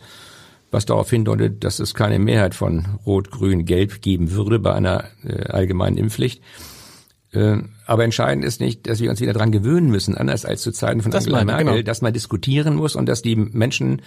[0.71, 5.05] was darauf hindeutet, dass es keine Mehrheit von Rot, Grün, Gelb geben würde bei einer
[5.23, 6.41] äh, allgemeinen Impfpflicht.
[7.31, 10.71] Äh, aber entscheidend ist nicht, dass wir uns wieder dran gewöhnen müssen, anders als zu
[10.71, 11.85] Zeiten von Das Angela meine Merkel, genau.
[11.85, 14.01] dass man diskutieren muss und dass die Menschen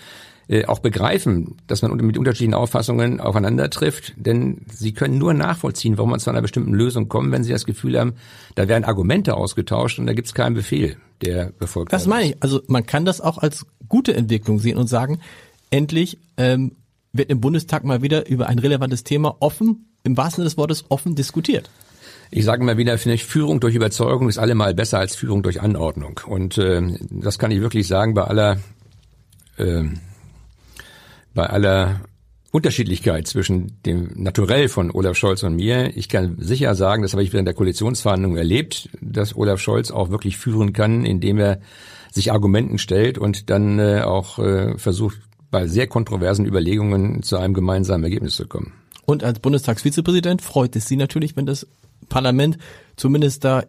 [0.50, 5.96] äh, auch begreifen, dass man mit unterschiedlichen Auffassungen aufeinander trifft, denn sie können nur nachvollziehen,
[5.96, 8.14] warum man zu einer bestimmten Lösung kommt, wenn sie das Gefühl haben,
[8.56, 12.30] da werden Argumente ausgetauscht und da gibt es keinen Befehl, der befolgt Das werden meine
[12.30, 12.42] ich.
[12.42, 15.20] Also man kann das auch als gute Entwicklung sehen und sagen,
[15.70, 16.72] endlich ähm,
[17.12, 20.84] wird im Bundestag mal wieder über ein relevantes Thema offen, im wahrsten Sinne des Wortes
[20.88, 21.70] offen diskutiert.
[22.32, 25.60] Ich sage immer wieder, finde ich, Führung durch Überzeugung ist allemal besser als Führung durch
[25.60, 26.20] Anordnung.
[26.26, 28.58] Und äh, das kann ich wirklich sagen bei aller
[29.58, 29.84] äh,
[31.34, 32.00] bei aller
[32.52, 35.96] Unterschiedlichkeit zwischen dem Naturell von Olaf Scholz und mir.
[35.96, 40.10] Ich kann sicher sagen, das habe ich während der Koalitionsverhandlungen erlebt, dass Olaf Scholz auch
[40.10, 41.60] wirklich führen kann, indem er
[42.10, 45.20] sich Argumenten stellt und dann äh, auch äh, versucht,
[45.52, 48.72] bei sehr kontroversen Überlegungen zu einem gemeinsamen Ergebnis zu kommen.
[49.04, 51.66] Und als Bundestagsvizepräsident freut es Sie natürlich, wenn das
[52.08, 52.58] Parlament
[52.96, 53.64] zumindest da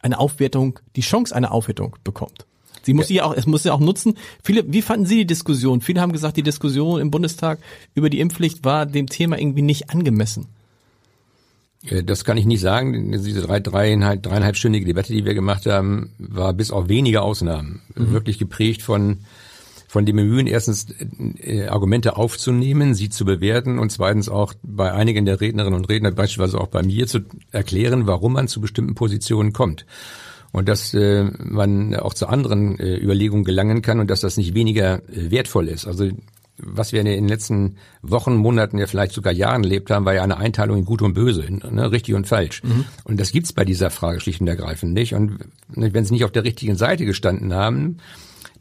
[0.00, 2.46] eine Aufwertung, die Chance einer Aufwertung bekommt.
[2.82, 4.14] Sie muss ja auch, es muss ja auch nutzen.
[4.42, 5.80] Viele, wie fanden Sie die Diskussion?
[5.80, 7.58] Viele haben gesagt, die Diskussion im Bundestag
[7.94, 10.46] über die Impfpflicht war dem Thema irgendwie nicht angemessen.
[11.86, 13.12] Äh, Das kann ich nicht sagen.
[13.12, 18.38] Diese drei, dreieinhalb, dreieinhalbstündige Debatte, die wir gemacht haben, war bis auf wenige Ausnahmen wirklich
[18.38, 19.18] geprägt von
[19.92, 20.86] von dem Bemühen, erstens
[21.42, 26.10] äh, Argumente aufzunehmen, sie zu bewerten und zweitens auch bei einigen der Rednerinnen und Redner,
[26.12, 29.84] beispielsweise auch bei mir, zu erklären, warum man zu bestimmten Positionen kommt.
[30.52, 34.54] Und dass äh, man auch zu anderen äh, Überlegungen gelangen kann und dass das nicht
[34.54, 35.86] weniger äh, wertvoll ist.
[35.86, 36.10] Also
[36.58, 40.22] was wir in den letzten Wochen, Monaten, ja vielleicht sogar Jahren erlebt haben, war ja
[40.22, 42.62] eine Einteilung in Gut und Böse, ne, richtig und falsch.
[43.04, 45.14] Und das gibt's bei dieser Frage schlicht und ergreifend nicht.
[45.14, 45.38] Und
[45.68, 47.96] wenn sie nicht auf der richtigen Seite gestanden haben,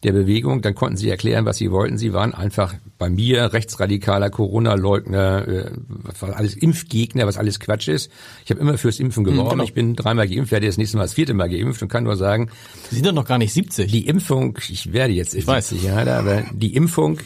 [0.04, 1.98] der Bewegung, dann konnten sie erklären, was sie wollten.
[1.98, 8.12] Sie waren einfach bei mir rechtsradikaler Corona-Leugner, äh, was alles Impfgegner, was alles Quatsch ist.
[8.44, 9.50] Ich habe immer fürs Impfen geworben.
[9.52, 9.64] genau.
[9.64, 12.18] Ich bin dreimal geimpft, werde jetzt nächstes Mal das vierte Mal geimpft und kann nur
[12.18, 12.50] sagen,
[12.90, 13.92] Sie sind doch noch gar nicht 70.
[13.92, 15.76] die Impfung, ich werde jetzt ich weiß.
[15.84, 17.20] Jahre, aber die Impfung,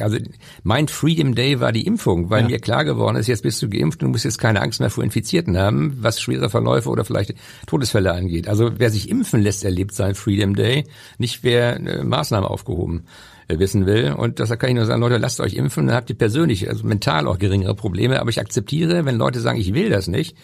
[0.00, 0.16] also
[0.62, 2.48] mein Freedom Day war die Impfung, weil Ja.
[2.48, 4.90] mir klar geworden ist, jetzt bist du geimpft und du musst jetzt keine Angst mehr
[4.90, 7.34] vor Infizierten haben, was schwere Verläufe oder vielleicht
[7.66, 8.48] Todesfälle angeht.
[8.48, 10.84] Also wer sich impfen lässt, erlebt seinen Freedom Day,
[11.18, 13.04] nicht wer äh, Maßnahmen aufgehoben
[13.48, 14.12] äh, wissen will.
[14.12, 16.86] Und deshalb kann ich nur sagen, Leute, lasst euch impfen, dann habt ihr persönlich, also
[16.86, 18.20] mental auch geringere Probleme.
[18.20, 20.36] Aber ich akzeptiere, wenn Leute sagen, ich will das nicht,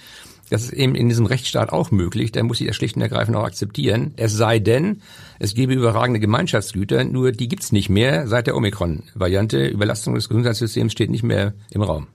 [0.50, 3.37] das ist eben in diesem Rechtsstaat auch möglich, dann muss ich das schlicht und ergreifend
[3.37, 4.12] auch akzeptieren.
[4.16, 5.02] Es sei denn,
[5.38, 9.66] es gäbe überragende Gemeinschaftsgüter, nur die gibt's nicht mehr seit der Omikron-Variante.
[9.66, 12.06] Überlastung des Gesundheitssystems steht nicht mehr im Raum.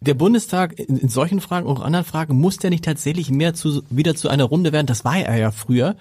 [0.00, 4.14] der Bundestag in, solchen Fragen und anderen Fragen muss der nicht tatsächlich mehr zu, wieder
[4.14, 5.96] zu einer Runde werden, das war er ja früher,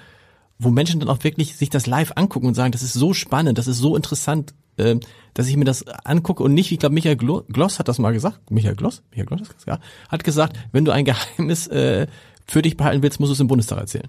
[0.58, 3.58] wo Menschen dann auch wirklich sich das live angucken und sagen, das ist so spannend,
[3.58, 4.98] das ist so interessant, äh,
[5.34, 8.12] dass ich mir das angucke und nicht, ich glaube, Michael Glo- Gloss hat das mal
[8.12, 9.80] gesagt, Michael Gloss, Michael Gloss, ja,
[10.10, 12.08] hat gesagt, wenn du ein Geheimnis äh,
[12.46, 14.08] für dich behalten willst, musst du es im Bundestag erzählen.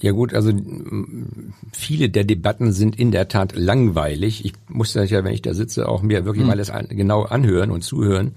[0.00, 0.52] Ja gut, also
[1.72, 4.44] viele der Debatten sind in der Tat langweilig.
[4.44, 7.22] Ich muss das ja, wenn ich da sitze, auch mir wirklich mal das an, genau
[7.22, 8.32] anhören und zuhören,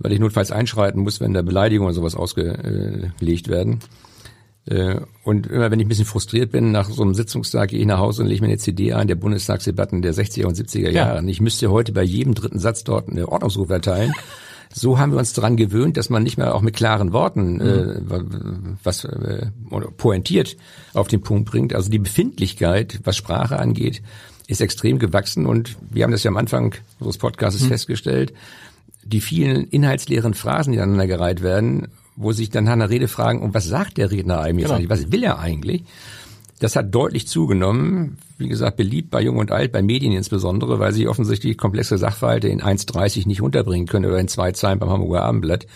[0.00, 3.78] weil ich notfalls einschreiten muss, wenn da Beleidigungen und sowas ausgelegt werden.
[4.66, 7.86] Äh, Und immer wenn ich ein bisschen frustriert bin, nach so einem Sitzungstag gehe ich
[7.86, 11.06] nach Hause und lege mir eine CD ein, der Bundestagsdebatten der 60er und 70er Ja.
[11.06, 11.18] Jahre.
[11.18, 14.12] Und ich müsste heute bei jedem dritten Satz dort eine Ordnungsruf erteilen.
[14.72, 18.00] So haben wir uns daran gewöhnt, dass man nicht mehr auch mit klaren Worten äh,
[18.84, 20.56] was äh, oder pointiert
[20.94, 21.74] auf den Punkt bringt.
[21.74, 24.00] Also die Befindlichkeit, was Sprache angeht,
[24.46, 28.32] ist extrem gewachsen und wir haben das ja am Anfang unseres Podcasts festgestellt.
[29.04, 33.54] Die vielen inhaltsleeren Phrasen, die aneinandergereiht werden, wo sich dann nach einer Rede fragen, und
[33.54, 34.68] was sagt der Redner eigentlich?
[34.68, 34.88] Genau.
[34.88, 35.84] Was will er eigentlich?
[36.60, 40.92] Das hat deutlich zugenommen, wie gesagt, beliebt bei Jung und Alt, bei Medien insbesondere, weil
[40.92, 45.22] sie offensichtlich komplexe Sachverhalte in 1,30 nicht unterbringen können oder in zwei Zeilen beim Hamburger
[45.22, 45.66] Abendblatt.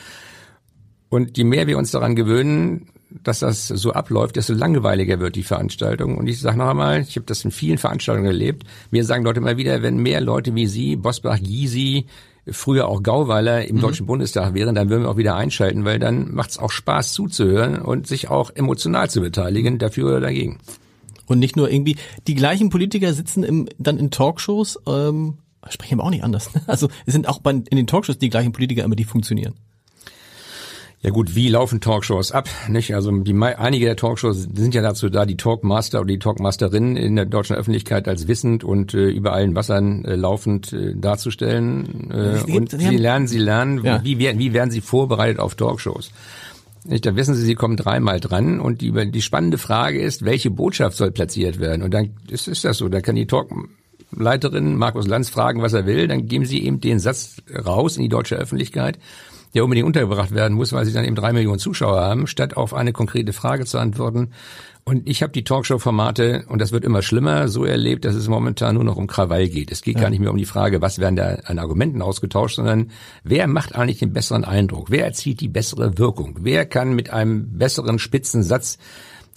[1.09, 2.89] Und je mehr wir uns daran gewöhnen,
[3.23, 6.19] dass das so abläuft, desto langweiliger wird die Veranstaltung.
[6.19, 9.41] Und ich sage noch einmal, ich habe das in vielen Veranstaltungen erlebt, mir sagen Leute
[9.41, 12.07] immer wieder, wenn mehr Leute wie Sie, Bosbach, Gysi,
[12.51, 13.81] früher auch Gauweiler im mhm.
[13.81, 17.13] Deutschen Bundestag wären, dann würden wir auch wieder einschalten, weil dann macht es auch Spaß
[17.13, 20.59] zuzuhören und sich auch emotional zu beteiligen, dafür oder dagegen.
[21.27, 25.39] Und nicht nur irgendwie, die gleichen Politiker sitzen im, dann in Talkshows, ähm,
[25.71, 26.51] sprechen aber auch nicht anders.
[26.67, 29.55] Also es sind auch bei, in den Talkshows die gleichen Politiker immer, die funktionieren.
[31.05, 32.49] Ja gut, wie laufen Talkshows ab?
[32.67, 32.95] Nicht?
[32.95, 37.15] Also die, einige der Talkshows sind ja dazu da, die Talkmaster oder die Talkmasterinnen in
[37.15, 42.11] der deutschen Öffentlichkeit als wissend und äh, über allen Wassern äh, laufend äh, darzustellen.
[42.11, 44.03] Äh, und sie lernen, sie lernen, ja.
[44.03, 46.11] wie, werden, wie werden sie vorbereitet auf Talkshows.
[46.87, 50.51] Nicht, da wissen Sie, Sie kommen dreimal dran und die, die spannende Frage ist, welche
[50.51, 51.83] Botschaft soll platziert werden?
[51.83, 52.89] Und dann ist, ist das so.
[52.89, 56.09] Da kann die Talkleiterin Markus Lanz fragen, was er will.
[56.09, 58.99] Dann geben Sie eben den Satz raus in die deutsche Öffentlichkeit
[59.55, 62.75] der unbedingt untergebracht werden muss, weil sie dann eben drei Millionen Zuschauer haben, statt auf
[62.75, 64.31] eine konkrete Frage zu antworten.
[64.87, 68.75] Und ich habe die Talkshow-Formate, und das wird immer schlimmer, so erlebt, dass es momentan
[68.75, 69.73] nur noch um Krawall geht.
[69.73, 70.03] Es geht ja.
[70.03, 72.91] gar nicht mehr um die Frage, was werden da an Argumenten ausgetauscht, sondern
[73.23, 74.91] wer macht eigentlich den besseren Eindruck?
[74.91, 76.39] Wer erzielt die bessere Wirkung?
[76.43, 78.77] Wer kann mit einem besseren spitzen Satz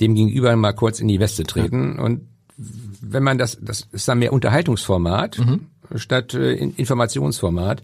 [0.02, 1.96] dem Gegenüber mal kurz in die Weste treten?
[1.98, 2.04] Ja.
[2.04, 2.28] Und
[2.58, 5.68] wenn man das, das ist dann mehr Unterhaltungsformat mhm.
[5.96, 7.84] statt äh, Informationsformat.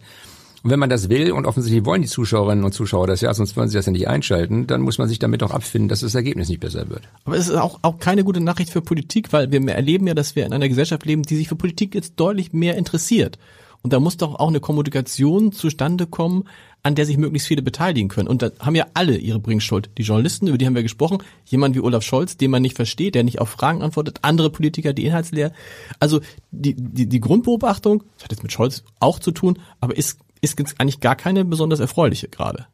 [0.64, 3.58] Und wenn man das will, und offensichtlich wollen die Zuschauerinnen und Zuschauer das ja, sonst
[3.58, 6.16] würden sie das ja nicht einschalten, dann muss man sich damit auch abfinden, dass das
[6.16, 7.02] Ergebnis nicht besser wird.
[7.26, 10.38] Aber es ist auch, auch keine gute Nachricht für Politik, weil wir erleben ja, dass
[10.38, 13.38] wir in einer Gesellschaft leben, die sich für Politik jetzt deutlich mehr interessiert.
[13.82, 16.46] Und da muss doch auch eine Kommunikation zustande kommen,
[16.84, 18.30] an der sich möglichst viele beteiligen können.
[18.30, 19.90] Und da haben ja alle ihre Bringschuld.
[19.98, 23.16] Die Journalisten, über die haben wir gesprochen, jemand wie Olaf Scholz, den man nicht versteht,
[23.16, 25.52] der nicht auf Fragen antwortet, andere Politiker, die inhaltsleer.
[26.00, 26.22] Also
[26.52, 30.60] die, die, die Grundbeobachtung, das hat jetzt mit Scholz auch zu tun, aber ist ist
[30.80, 32.68] eigentlich gar keine besonders erfreuliche gerade.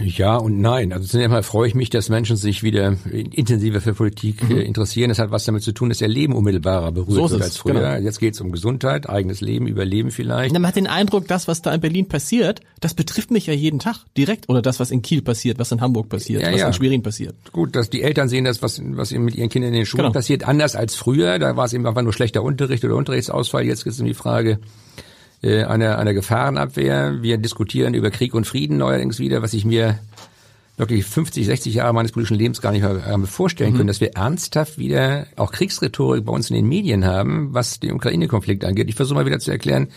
[0.00, 0.92] Ja und nein.
[0.92, 4.58] Also zunächst einmal freue ich mich, dass Menschen sich wieder intensiver für Politik mhm.
[4.58, 5.08] Äh, interessieren.
[5.08, 7.74] Das hat was damit zu tun, dass ihr Leben unmittelbarer berührt so wird als früher.
[7.74, 7.96] Genau.
[7.96, 10.52] Jetzt geht es um Gesundheit, eigenes Leben, Überleben vielleicht.
[10.52, 13.78] man hat den Eindruck, das, was da in Berlin passiert, das betrifft mich ja jeden
[13.78, 14.48] Tag direkt.
[14.48, 16.66] Oder das, was in Kiel passiert, was in Hamburg passiert, ja, was ja.
[16.68, 17.34] in Schwerin passiert.
[17.52, 20.12] Gut, dass die Eltern sehen, das, was, was mit ihren Kindern in den Schulen genau.
[20.12, 21.38] passiert, anders als früher.
[21.38, 23.64] Da war es eben einfach nur schlechter Unterricht oder Unterrichtsausfall.
[23.64, 24.60] Jetzt geht es um die Frage,
[25.42, 27.22] äh, einer, einer Gefahrenabwehr.
[27.22, 29.98] Wir diskutieren über Krieg und Frieden neuerdings wieder, was ich mir
[30.76, 33.88] wirklich 50, 60 Jahre meines politischen Lebens gar nicht mehr vorstellen können, mhm.
[33.88, 38.64] dass wir ernsthaft wieder auch Kriegsrhetorik bei uns in den Medien haben, was den Ukraine-Konflikt
[38.64, 38.88] angeht.
[38.88, 39.88] Ich versuche mal wieder zu erklären,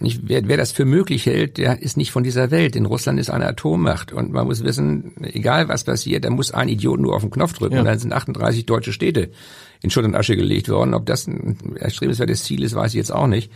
[0.00, 2.76] nicht, wer, wer das für möglich hält, der ist nicht von dieser Welt.
[2.76, 6.68] In Russland ist eine Atommacht und man muss wissen, egal was passiert, da muss ein
[6.68, 7.80] Idiot nur auf den Knopf drücken ja.
[7.80, 9.30] und dann sind 38 deutsche Städte
[9.82, 10.94] in Schutt und Asche gelegt worden.
[10.94, 13.50] Ob das ein erstrebenswertes Ziel ist, weiß ich jetzt auch nicht.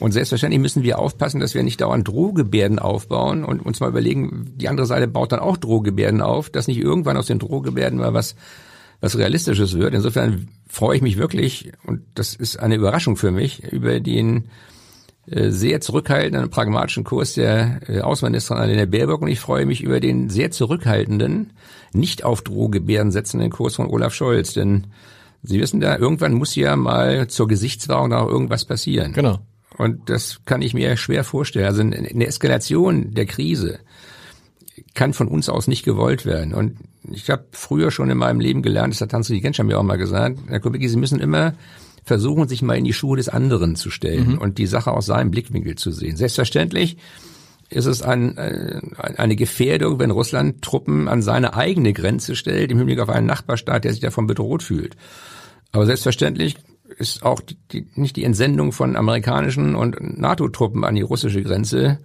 [0.00, 4.52] Und selbstverständlich müssen wir aufpassen, dass wir nicht dauernd Drohgebärden aufbauen und uns mal überlegen,
[4.54, 8.14] die andere Seite baut dann auch Drohgebärden auf, dass nicht irgendwann aus den Drohgebärden mal
[8.14, 8.36] was,
[9.00, 9.94] was Realistisches wird.
[9.94, 14.44] Insofern freue ich mich wirklich, und das ist eine Überraschung für mich, über den
[15.26, 19.98] äh, sehr zurückhaltenden, pragmatischen Kurs der äh, Außenministerin Annalena Baerbock und ich freue mich über
[19.98, 21.52] den sehr zurückhaltenden,
[21.92, 24.86] nicht auf Drohgebärden setzenden Kurs von Olaf Scholz, denn
[25.42, 29.12] Sie wissen da, irgendwann muss ja mal zur Gesichtswahrung auch irgendwas passieren.
[29.12, 29.38] Genau.
[29.78, 31.66] Und das kann ich mir schwer vorstellen.
[31.66, 33.78] Also eine Eskalation der Krise
[34.94, 36.52] kann von uns aus nicht gewollt werden.
[36.52, 36.76] Und
[37.10, 39.96] ich habe früher schon in meinem Leben gelernt, das hat Hans-Dietrich Genscher mir auch mal
[39.96, 41.54] gesagt, Herr Kubicki, Sie müssen immer
[42.04, 44.38] versuchen, sich mal in die Schuhe des anderen zu stellen mhm.
[44.38, 46.16] und die Sache aus seinem Blickwinkel zu sehen.
[46.16, 46.96] Selbstverständlich
[47.70, 52.78] ist es ein, äh, eine Gefährdung, wenn Russland Truppen an seine eigene Grenze stellt, im
[52.78, 54.96] Hinblick auf einen Nachbarstaat, der sich davon bedroht fühlt.
[55.70, 56.56] Aber selbstverständlich
[56.96, 61.98] ist auch die, nicht die Entsendung von amerikanischen und NATO-Truppen an die russische Grenze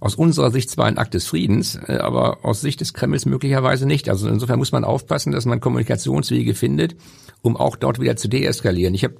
[0.00, 3.86] aus unserer Sicht zwar ein Akt des Friedens, äh, aber aus Sicht des Kremls möglicherweise
[3.86, 4.08] nicht.
[4.08, 6.96] Also insofern muss man aufpassen, dass man Kommunikationswege findet,
[7.42, 8.94] um auch dort wieder zu deeskalieren.
[8.94, 9.16] Ich habe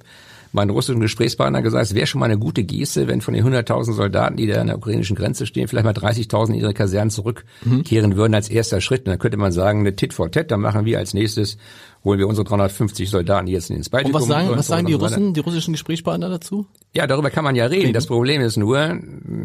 [0.51, 3.93] meinen russischen Gesprächspartner gesagt, es wäre schon mal eine gute Geste, wenn von den 100.000
[3.93, 8.11] Soldaten, die da an der ukrainischen Grenze stehen, vielleicht mal 30.000 in ihre Kasernen zurückkehren
[8.11, 8.15] mhm.
[8.15, 9.01] würden als erster Schritt.
[9.01, 11.57] Und dann könnte man sagen, eine Tit for Tat, dann machen wir als nächstes
[12.03, 14.15] holen wir unsere 350 Soldaten jetzt ins Baltikum.
[14.15, 16.65] Und was sagen, was sagen die Russen, die russischen Gesprächspartner dazu?
[16.93, 17.93] Ja, darüber kann man ja reden.
[17.93, 18.99] Das Problem ist nur,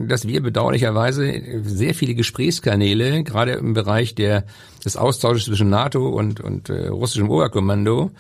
[0.06, 4.44] dass wir bedauerlicherweise sehr viele Gesprächskanäle, gerade im Bereich der,
[4.84, 8.12] des Austausches zwischen NATO und, und äh, russischem Oberkommando,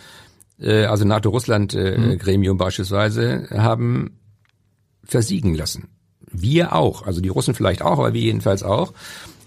[0.60, 2.58] äh, also NATO-Russland-Gremium äh, mhm.
[2.58, 4.18] beispielsweise, haben
[5.04, 5.88] versiegen lassen.
[6.30, 8.92] Wir auch, also die Russen vielleicht auch, aber wir jedenfalls auch.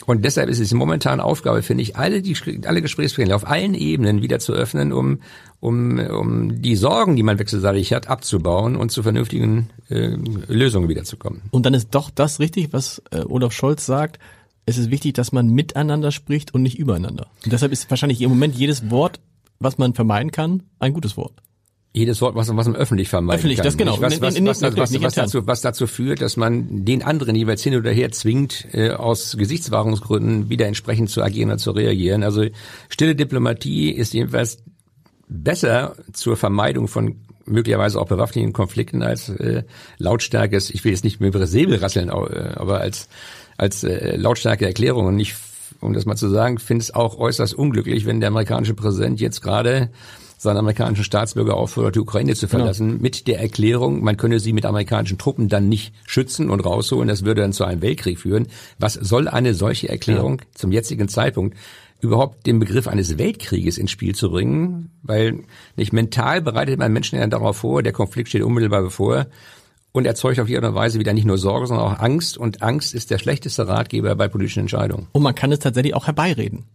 [0.08, 2.34] Und deshalb ist es momentan Aufgabe, finde ich, alle die
[2.66, 5.20] alle Gesprächskanäle auf allen Ebenen wieder zu öffnen, um
[5.60, 10.16] um um die Sorgen, die man wechselseitig hat, abzubauen und zu vernünftigen äh,
[10.48, 11.42] Lösungen wiederzukommen.
[11.52, 14.18] Und dann ist doch das richtig, was äh, Olaf Scholz sagt.
[14.66, 17.28] es ist wichtig, dass man miteinander spricht und nicht übereinander.
[17.44, 19.20] Und deshalb ist wahrscheinlich im Moment jedes Wort,
[19.60, 21.34] was man vermeiden kann, ein gutes Wort.
[21.94, 23.66] Jedes Wort, was, was man öffentlich vermeiden öffentlich, kann.
[23.66, 23.94] das genau.
[23.94, 27.64] Nicht, was, was, was, was, nicht dazu, was dazu führt, dass man den anderen jeweils
[27.64, 32.24] hin oder her zwingt, äh, aus Gesichtswahrungsgründen wieder entsprechend zu agieren oder zu reagieren.
[32.24, 32.46] Also
[32.90, 34.60] stille Diplomatie ist jedenfalls
[35.28, 37.16] besser zur Vermeidung von
[37.46, 39.64] möglicherweise auch bewaffneten Konflikten als äh,
[39.98, 43.08] lautstarkes, ich will jetzt nicht mit dem Säbelrasseln, au- äh, aber als,
[43.58, 45.08] als äh, lautstarke Erklärung.
[45.08, 45.34] Und ich,
[45.82, 49.42] um das mal zu sagen, finde es auch äußerst unglücklich, wenn der amerikanische Präsident jetzt
[49.42, 49.90] gerade
[50.38, 54.66] seinen amerikanischen Staatsbürger auffordert, die Ukraine zu verlassen, mit der Erklärung, man könne sie mit
[54.66, 58.48] amerikanischen Truppen dann nicht schützen und rausholen, das würde dann zu einem Weltkrieg führen.
[58.78, 61.58] Was soll eine solche Erklärung zum jetzigen Zeitpunkt
[62.00, 65.40] überhaupt den Begriff eines Weltkrieges ins Spiel zu bringen, weil
[65.76, 69.26] nicht mental bereitet man Menschen ja darauf vor, der Konflikt steht unmittelbar bevor
[69.98, 73.12] und erzeugt auf jede Weise wieder nicht nur Sorge, sondern auch Angst und Angst ist
[73.12, 75.08] der schlechteste Ratgeber bei politischen Entscheidungen.
[75.12, 76.66] Und man kann es tatsächlich auch herbeireden.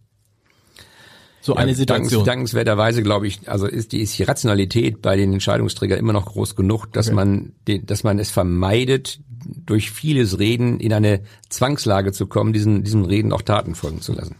[1.41, 2.09] So eine Situation.
[2.09, 6.25] Dankens, dankenswerterweise glaube ich, also ist die, ist die Rationalität bei den Entscheidungsträgern immer noch
[6.25, 7.15] groß genug, dass Okay.
[7.15, 9.19] man, den, dass man es vermeidet,
[9.65, 14.13] durch vieles Reden in eine Zwangslage zu kommen, diesen, diesem Reden auch Taten folgen zu
[14.13, 14.37] lassen.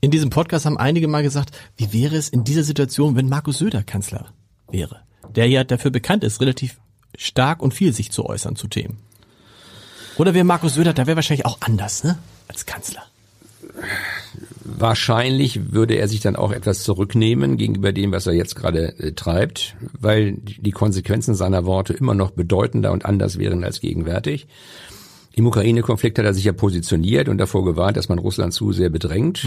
[0.00, 3.58] In diesem Podcast haben einige mal gesagt, wie wäre es in dieser Situation, wenn Markus
[3.58, 4.32] Söder Kanzler
[4.70, 5.02] wäre?
[5.36, 6.80] Der ja dafür bekannt ist, relativ
[7.16, 8.98] stark und viel sich zu äußern zu Themen.
[10.16, 12.18] Oder wäre Markus Söder, da wäre wahrscheinlich auch anders, ne?
[12.48, 13.02] Als Kanzler.
[14.64, 19.12] Wahrscheinlich würde er sich dann auch etwas zurücknehmen gegenüber dem, was er jetzt gerade äh,
[19.12, 24.46] treibt, weil die Konsequenzen seiner Worte immer noch bedeutender und anders wären als gegenwärtig.
[25.32, 28.90] Im Ukraine-Konflikt hat er sich ja positioniert und davor gewarnt, dass man Russland zu sehr
[28.90, 29.44] bedrängt.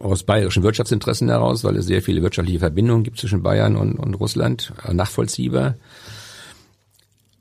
[0.00, 4.14] Aus bayerischen Wirtschaftsinteressen heraus, weil es sehr viele wirtschaftliche Verbindungen gibt zwischen Bayern und, und
[4.14, 5.74] Russland, äh, nachvollziehbar.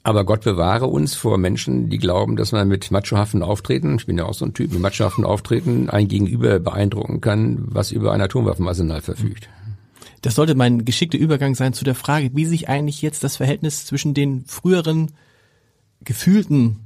[0.08, 4.18] Aber Gott bewahre uns vor Menschen, die glauben, dass man mit machohaften Auftreten, ich bin
[4.18, 8.22] ja auch so ein Typ, mit machohaften Auftreten ein Gegenüber beeindrucken kann, was über ein
[8.22, 9.50] Atomwaffenarsenal verfügt.
[10.22, 13.86] Das sollte mein geschickter Übergang sein zu der Frage, wie sich eigentlich jetzt das Verhältnis
[13.86, 15.12] zwischen den früheren
[16.04, 16.80] gefühlten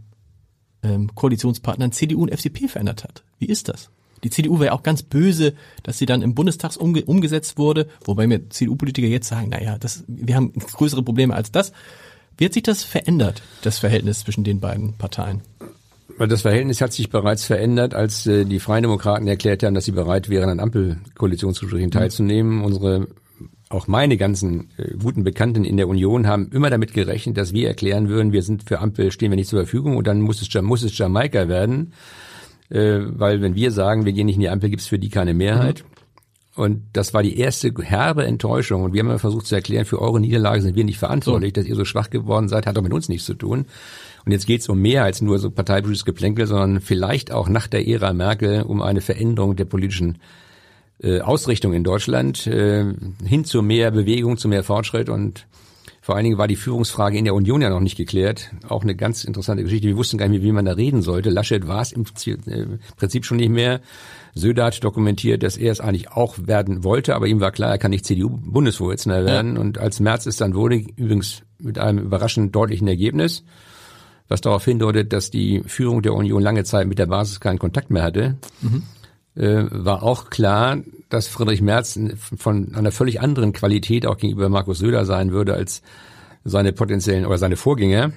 [0.83, 3.23] ähm, Koalitionspartnern CDU und FDP verändert hat.
[3.37, 3.91] Wie ist das?
[4.23, 5.53] Die CDU war ja auch ganz böse,
[5.83, 10.03] dass sie dann im Bundestag umge umgesetzt wurde, wobei mir CDU-Politiker jetzt sagen, naja, das,
[10.07, 11.71] wir haben größere Probleme als das.
[12.37, 15.41] Wie hat sich das verändert, das Verhältnis zwischen den beiden Parteien?
[16.17, 19.91] Das Verhältnis hat sich bereits verändert, als äh, die Freien Demokraten erklärt haben, dass sie
[19.91, 22.63] bereit wären, an Ampelkoalitionsgesprächen teilzunehmen.
[22.63, 23.07] Unsere,
[23.69, 27.67] auch meine ganzen äh, guten Bekannten in der Union haben immer damit gerechnet, dass wir
[27.67, 30.61] erklären würden, wir sind für Ampel, stehen wir nicht zur Verfügung und dann muss es,
[30.61, 31.93] muss es Jamaika werden.
[32.71, 35.09] Äh, weil wenn wir sagen, wir gehen nicht in die Ampel, gibt es für die
[35.09, 35.83] keine Mehrheit.
[36.55, 38.83] Und das war die erste herbe Enttäuschung.
[38.83, 41.65] Und wir haben immer versucht zu erklären, für eure Niederlage sind wir nicht verantwortlich, dass
[41.65, 43.65] ihr so schwach geworden seid, hat doch mit uns nichts zu tun.
[44.25, 47.67] Und jetzt geht es um mehr als nur so parteipolitisches Geplänkel, sondern vielleicht auch nach
[47.67, 50.19] der Ära Merkel um eine Veränderung der politischen
[51.01, 52.85] äh, Ausrichtung in Deutschland äh,
[53.25, 55.47] hin zu mehr Bewegung, zu mehr Fortschritt und
[56.03, 58.49] vor allen Dingen war die Führungsfrage in der Union ja noch nicht geklärt.
[58.67, 59.87] Auch eine ganz interessante Geschichte.
[59.87, 61.29] Wir wussten gar nicht mehr, wie man da reden sollte.
[61.29, 62.65] Laschet war es im äh,
[62.97, 63.81] Prinzip schon nicht mehr.
[64.33, 67.77] Söder hat dokumentiert, dass er es eigentlich auch werden wollte, aber ihm war klar, er
[67.77, 69.59] kann nicht CDU-Bundesvorsitzender werden.
[69.59, 73.43] Und als März es dann wurde, übrigens mit einem überraschend deutlichen Ergebnis,
[74.27, 77.91] was darauf hindeutet, dass die Führung der Union lange Zeit mit der Basis keinen Kontakt
[77.91, 78.37] mehr hatte,
[79.35, 80.79] äh, war auch klar,
[81.13, 81.99] dass Friedrich Merz
[82.37, 85.81] von einer völlig anderen Qualität auch gegenüber Markus Söder sein würde als
[86.43, 88.11] seine potenziellen oder seine Vorgänger.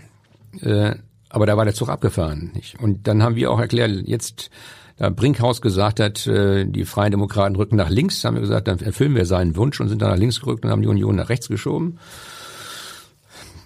[0.60, 0.94] Äh,
[1.28, 2.52] aber da war der Zug abgefahren.
[2.54, 2.80] Nicht?
[2.80, 4.50] Und dann haben wir auch erklärt, jetzt
[4.96, 8.78] da Brinkhaus gesagt hat, äh, die Freien Demokraten rücken nach links, haben wir gesagt, dann
[8.78, 11.28] erfüllen wir seinen Wunsch und sind dann nach links gerückt und haben die Union nach
[11.28, 11.98] rechts geschoben.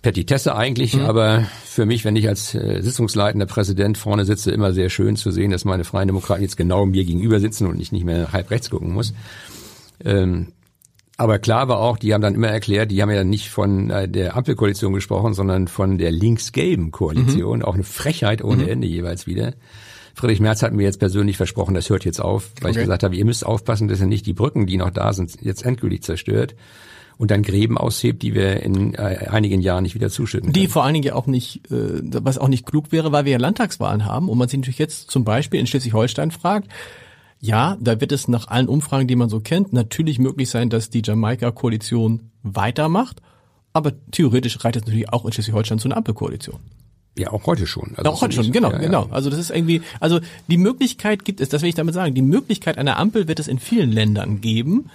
[0.03, 4.91] Petitesse eigentlich, aber für mich, wenn ich als äh, sitzungsleitender Präsident vorne sitze, immer sehr
[4.91, 8.05] schön zu sehen, dass meine Freien Demokraten jetzt genau mir gegenüber sitzen und ich nicht
[8.05, 9.13] mehr halb rechts gucken muss.
[10.05, 10.49] Ähm,
[11.17, 14.09] aber klar war auch, die haben dann immer erklärt, die haben ja nicht von äh,
[14.09, 17.63] der Ampelkoalition gesprochen, sondern von der links-gelben Koalition.
[17.63, 19.55] Auch eine Frechheit ohne Ende jeweils wieder.
[20.15, 22.81] Friedrich Merz hat mir jetzt persönlich versprochen, das hört jetzt auf, weil Okay.
[22.81, 25.37] ich gesagt habe, ihr müsst aufpassen, dass ihr nicht die Brücken, die noch da sind,
[25.43, 26.55] jetzt endgültig zerstört
[27.19, 30.73] und dann Gräben aushebt, die wir in äh, einigen Jahren nicht wieder zuschütten Die können.
[30.73, 33.39] vor allen Dingen ja auch nicht, äh, was auch nicht klug wäre, weil wir ja
[33.39, 36.69] Landtagswahlen haben und man sich natürlich jetzt zum Beispiel in Schleswig-Holstein fragt,
[37.41, 40.91] ja, da wird es nach allen Umfragen, die man so kennt, natürlich möglich sein, dass
[40.91, 43.21] die Jamaika-Koalition weitermacht,
[43.73, 46.59] aber theoretisch reicht es natürlich auch in Schleswig-Holstein zu einer Ampelkoalition.
[47.17, 47.95] Ja, auch heute schon.
[47.97, 48.79] Also auch heute schon, genau, ja.
[48.79, 49.09] genau.
[49.11, 52.23] Also das ist irgendwie, also die Möglichkeit gibt es, das will ich damit sagen, die
[52.23, 54.89] Möglichkeit einer Ampel wird es in vielen Ländern geben.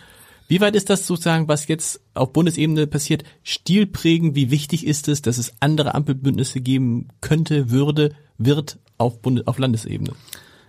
[0.53, 4.35] Wie weit ist das sozusagen, was jetzt auf Bundesebene passiert, stilprägend?
[4.35, 9.57] Wie wichtig ist es, dass es andere Ampelbündnisse geben könnte, würde, wird auf, Bundes auf
[9.57, 10.11] Landesebene?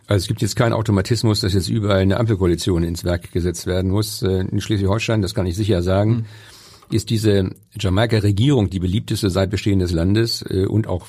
[0.07, 3.91] Also es gibt jetzt keinen Automatismus, dass jetzt überall eine Ampelkoalition ins Werk gesetzt werden
[3.91, 4.23] muss.
[4.23, 6.25] Äh, in Schleswig-Holstein, das kann ich sicher sagen, mhm.
[6.91, 11.09] ist diese Jamaika-Regierung die beliebteste seit Bestehen des Landes äh, und auch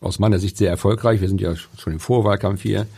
[0.00, 1.20] aus meiner Sicht sehr erfolgreich.
[1.20, 2.88] Wir sind ja schon im Vorwahlkampf hier.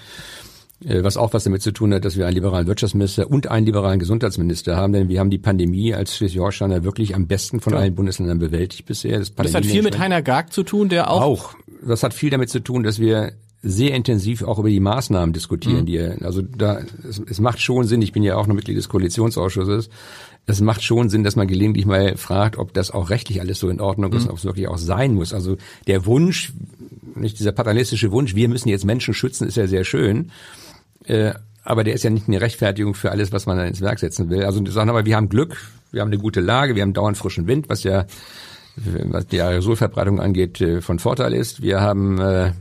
[0.84, 3.66] Äh, was auch was damit zu tun hat, dass wir einen liberalen Wirtschaftsminister und einen
[3.66, 7.80] liberalen Gesundheitsminister haben, denn wir haben die Pandemie als Schleswig-Holsteiner wirklich am besten von ja.
[7.80, 9.18] allen Bundesländern bewältigt bisher.
[9.18, 11.20] Das, das hat viel mit Heiner Gag zu tun, der auch...
[11.20, 11.54] Auch.
[11.86, 15.80] Das hat viel damit zu tun, dass wir sehr intensiv auch über die Maßnahmen diskutieren,
[15.80, 15.86] mhm.
[15.86, 18.88] die also da es, es macht schon Sinn, ich bin ja auch noch Mitglied des
[18.88, 19.90] Koalitionsausschusses,
[20.46, 23.68] es macht schon Sinn, dass man gelegentlich mal fragt, ob das auch rechtlich alles so
[23.68, 24.30] in Ordnung ist, mhm.
[24.30, 25.34] ob es wirklich auch sein muss.
[25.34, 26.54] Also der Wunsch,
[27.14, 30.30] nicht dieser paternalistische Wunsch, wir müssen jetzt Menschen schützen, ist ja sehr schön.
[31.10, 31.34] Äh,
[31.64, 34.30] aber der ist ja nicht eine Rechtfertigung für alles, was man dann ins Werk setzen
[34.30, 34.44] will.
[34.44, 35.56] Also sagen wir mal, wir haben Glück,
[35.90, 38.06] wir haben eine gute Lage, wir haben dauernd frischen Wind, was ja,
[38.76, 41.62] was die Aerosolverbreitung angeht, äh, von Vorteil ist.
[41.62, 42.52] Wir haben äh,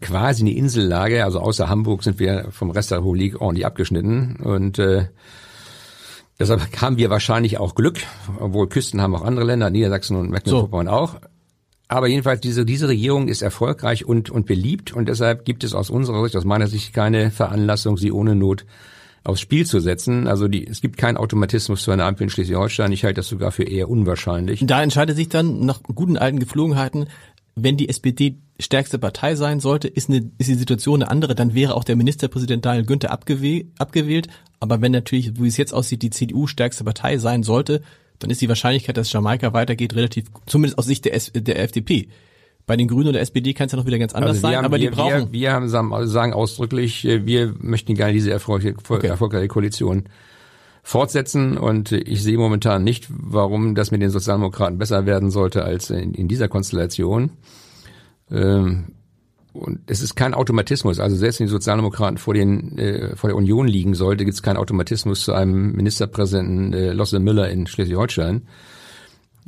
[0.00, 4.78] quasi eine Insellage, also außer Hamburg sind wir vom Rest der Republik ordentlich abgeschnitten und
[4.78, 5.06] äh,
[6.38, 7.98] deshalb haben wir wahrscheinlich auch Glück,
[8.38, 10.92] obwohl Küsten haben auch andere Länder, Niedersachsen und Mecklenburg-Vorpommern so.
[10.92, 11.20] auch.
[11.90, 15.90] Aber jedenfalls diese, diese Regierung ist erfolgreich und, und beliebt und deshalb gibt es aus
[15.90, 18.64] unserer Sicht, aus meiner Sicht keine Veranlassung, sie ohne Not
[19.24, 20.28] aufs Spiel zu setzen.
[20.28, 22.92] Also die, es gibt keinen Automatismus zu einer Ampel in Schleswig-Holstein.
[22.92, 24.64] Ich halte das sogar für eher unwahrscheinlich.
[24.64, 27.06] Da entscheidet sich dann nach guten alten Geflogenheiten,
[27.56, 31.54] wenn die SPD stärkste Partei sein sollte, ist, eine, ist die Situation eine andere, dann
[31.54, 34.28] wäre auch der Ministerpräsident Daniel Günther abgewählt, abgewählt.
[34.60, 37.82] Aber wenn natürlich, wie es jetzt aussieht, die CDU stärkste Partei sein sollte,
[38.20, 42.08] dann ist die Wahrscheinlichkeit, dass Jamaika weitergeht, relativ, zumindest aus Sicht der, S der FDP.
[42.66, 44.56] Bei den Grünen und der SPD kann es ja noch wieder ganz anders also sein,
[44.56, 45.32] haben, aber wir, die brauchen.
[45.32, 49.08] Wir, wir haben, sagen ausdrücklich, äh, wir möchten gerne diese erfolgreiche, okay.
[49.08, 50.04] erfolgreiche Koalition
[50.82, 55.90] fortsetzen und ich sehe momentan nicht, warum das mit den Sozialdemokraten besser werden sollte als
[55.90, 57.30] in, in dieser Konstellation.
[58.30, 58.86] Ähm,
[59.52, 61.00] und es ist kein Automatismus.
[61.00, 64.42] Also selbst wenn die Sozialdemokraten vor, den, äh, vor der Union liegen sollte, gibt es
[64.42, 68.42] keinen Automatismus zu einem Ministerpräsidenten äh, Losse Müller in Schleswig-Holstein.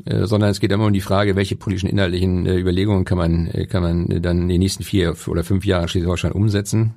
[0.05, 3.47] Äh, sondern es geht immer um die Frage, welche politischen inhaltlichen äh, Überlegungen kann man,
[3.49, 6.95] äh, kann man dann in den nächsten vier oder fünf Jahren Schleswig-Holstein umsetzen.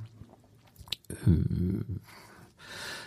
[1.09, 1.13] Äh,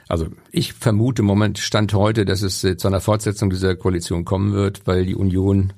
[0.08, 4.24] also ich vermute im Moment Stand heute, dass es äh, zu einer Fortsetzung dieser Koalition
[4.24, 5.72] kommen wird, weil die Union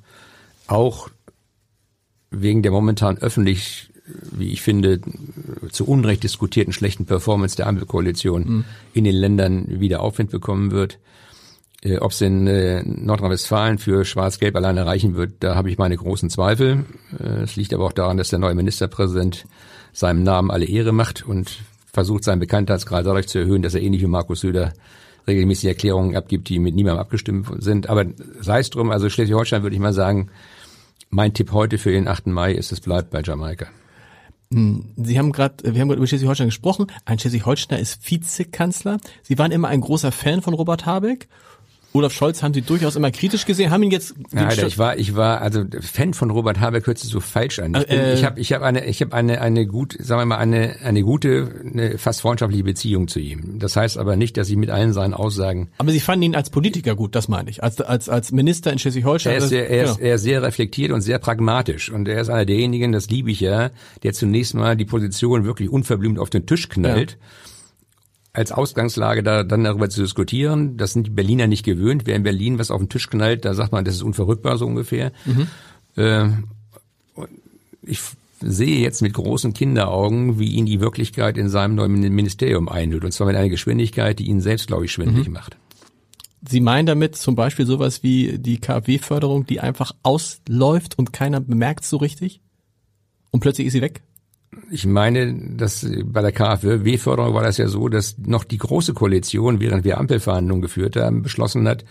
[0.66, 1.08] auch
[2.30, 3.89] wegen der momentan öffentlich
[4.32, 5.00] wie ich finde,
[5.70, 8.64] zu Unrecht diskutierten schlechten Performance der Ampelkoalition mhm.
[8.92, 10.98] in den Ländern wieder Aufwind bekommen wird.
[11.82, 15.96] Äh, Ob es in äh, Nordrhein-Westfalen für Schwarz-Gelb alleine reichen wird, da habe ich meine
[15.96, 16.84] großen Zweifel.
[17.18, 19.46] Äh, es liegt aber auch daran, dass der neue Ministerpräsident
[19.92, 21.58] seinem Namen alle Ehre macht und
[21.92, 24.72] versucht, seinen Bekanntheitsgrad dadurch zu erhöhen, dass er ähnlich wie Markus Söder
[25.26, 27.88] regelmäßig Erklärungen abgibt, die mit niemandem abgestimmt sind.
[27.88, 28.06] Aber
[28.40, 30.30] sei es drum, also Schleswig-Holstein würde ich mal sagen,
[31.10, 32.28] mein Tipp heute für den 8.
[32.28, 33.66] Mai ist, es bleibt bei Jamaika.
[34.52, 36.88] Hm, Sie haben gerade, wir haben gerade über Schleswig-Holstein gesprochen.
[37.04, 38.98] Ein Schleswig-Holsteiner ist Vizekanzler.
[39.22, 41.28] Sie waren immer ein großer Fan von Robert Habeck
[41.92, 44.14] Olaf Scholz haben Sie durchaus immer kritisch gesehen, haben ihn jetzt.
[44.32, 47.58] Ja, Alter, ich war, ich war also Fan von Robert Habeck hört sich so falsch
[47.58, 47.74] an.
[47.74, 50.36] Ich, äh, ich habe, ich habe eine, ich habe eine, eine gut, sagen wir mal
[50.38, 53.58] eine, eine gute, eine fast freundschaftliche Beziehung zu ihm.
[53.58, 55.68] Das heißt aber nicht, dass ich mit allen seinen Aussagen.
[55.78, 58.78] Aber Sie fanden ihn als Politiker gut, das meine ich, als als als Minister in
[58.78, 59.32] Schleswig-Holstein.
[59.32, 60.08] Er ist sehr, er, ist, genau.
[60.08, 63.40] er ist sehr reflektiert und sehr pragmatisch und er ist einer derjenigen, das liebe ich
[63.40, 63.70] ja,
[64.04, 67.12] der zunächst mal die Position wirklich unverblümt auf den Tisch knallt.
[67.12, 67.16] Ja
[68.32, 70.76] als Ausgangslage da dann darüber zu diskutieren.
[70.76, 72.02] Das sind die Berliner nicht gewöhnt.
[72.06, 74.66] Wer in Berlin was auf den Tisch knallt, da sagt man, das ist unverrückbar so
[74.66, 75.12] ungefähr.
[75.24, 75.46] Mhm.
[75.96, 76.28] Äh,
[77.82, 78.00] ich
[78.40, 83.04] sehe jetzt mit großen Kinderaugen, wie ihn die Wirklichkeit in seinem neuen Ministerium einhüllt.
[83.04, 85.34] Und zwar mit einer Geschwindigkeit, die ihn selbst, glaube ich, schwindelig mhm.
[85.34, 85.56] macht.
[86.48, 91.84] Sie meinen damit zum Beispiel sowas wie die KfW-Förderung, die einfach ausläuft und keiner bemerkt
[91.84, 92.40] so richtig?
[93.30, 94.02] Und plötzlich ist sie weg?
[94.70, 99.60] Ich meine, dass bei der KfW-Förderung war das ja so, dass noch die große Koalition,
[99.60, 101.84] während wir Ampelverhandlungen geführt haben, beschlossen hat,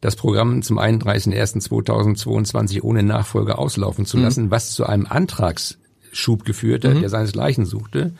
[0.00, 4.22] das Programm zum 31.01.2022 ohne Nachfolge auslaufen zu mhm.
[4.22, 4.50] lassen, mhm.
[4.50, 7.00] was zu einem Antragsschub geführt hat, mhm.
[7.00, 8.12] der seinesgleichen suchte.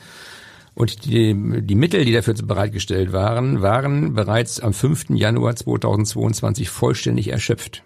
[0.75, 5.07] Und die, die Mittel, die dafür bereitgestellt waren, waren bereits am 5.
[5.11, 7.83] Januar 2022 vollständig erschöpft.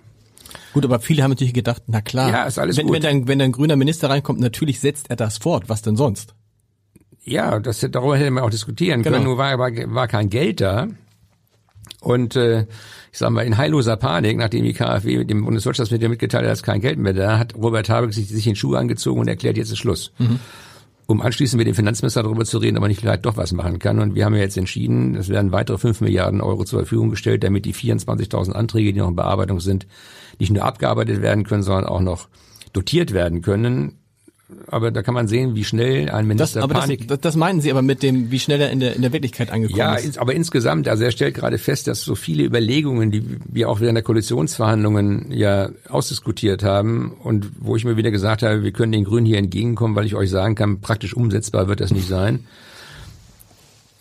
[0.79, 2.95] Gut, aber viele haben natürlich gedacht, na klar, ja, ist alles wenn, gut.
[2.95, 5.69] wenn, dann, wenn ein grüner Minister reinkommt, natürlich setzt er das fort.
[5.69, 6.37] Was denn sonst?
[7.25, 9.17] Ja, das, darüber hätte man auch diskutieren genau.
[9.17, 9.27] können.
[9.27, 10.87] Nur war, war, war kein Geld da.
[12.01, 12.61] Und äh,
[13.11, 16.81] ich sag mal, in heilloser Panik, nachdem die KfW dem Bundeswirtschaftsminister mitgeteilt hat, dass kein
[16.81, 19.79] Geld mehr da, hat Robert Habeck sich, sich in Schuhe angezogen und erklärt, jetzt ist
[19.79, 20.13] Schluss.
[20.19, 20.39] Mhm.
[21.11, 23.79] Um anschließend mit dem Finanzminister darüber zu reden, ob man nicht vielleicht doch was machen
[23.79, 23.99] kann.
[23.99, 27.43] Und wir haben ja jetzt entschieden, es werden weitere 5 Milliarden Euro zur Verfügung gestellt,
[27.45, 29.87] damit die 24.000 Anträge, die noch in Bearbeitung sind,
[30.39, 32.29] nicht nur abgearbeitet werden können, sondern auch noch
[32.75, 33.98] dotiert werden können.
[34.67, 37.07] Aber da kann man sehen, wie schnell ein Minister das, aber Panik.
[37.07, 39.51] Das, das meinen Sie aber mit dem, wie schnell er in der, in der Wirklichkeit
[39.51, 40.17] angekommen ja, ist.
[40.17, 43.81] Ja, aber insgesamt, also er stellt gerade fest, dass so viele Überlegungen, die wir auch
[43.81, 48.93] während der Koalitionsverhandlungen ja ausdiskutiert haben und wo ich mir wieder gesagt habe, wir können
[48.93, 52.47] den Grünen hier entgegenkommen, weil ich euch sagen kann, praktisch umsetzbar wird das nicht sein.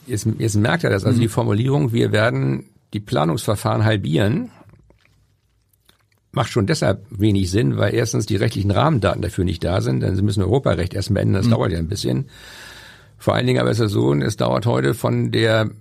[0.05, 1.21] Jetzt, jetzt merkt er das, also mhm.
[1.23, 4.51] die Formulierung, wir werden die Planungsverfahren halbieren,
[6.31, 10.15] macht schon deshalb wenig Sinn, weil erstens die rechtlichen Rahmendaten dafür nicht da sind, denn
[10.15, 11.51] sie müssen Europarecht erstmal ändern, das mhm.
[11.51, 12.29] dauert ja ein bisschen.
[13.17, 15.71] Vor allen Dingen aber ist es so, es dauert heute von der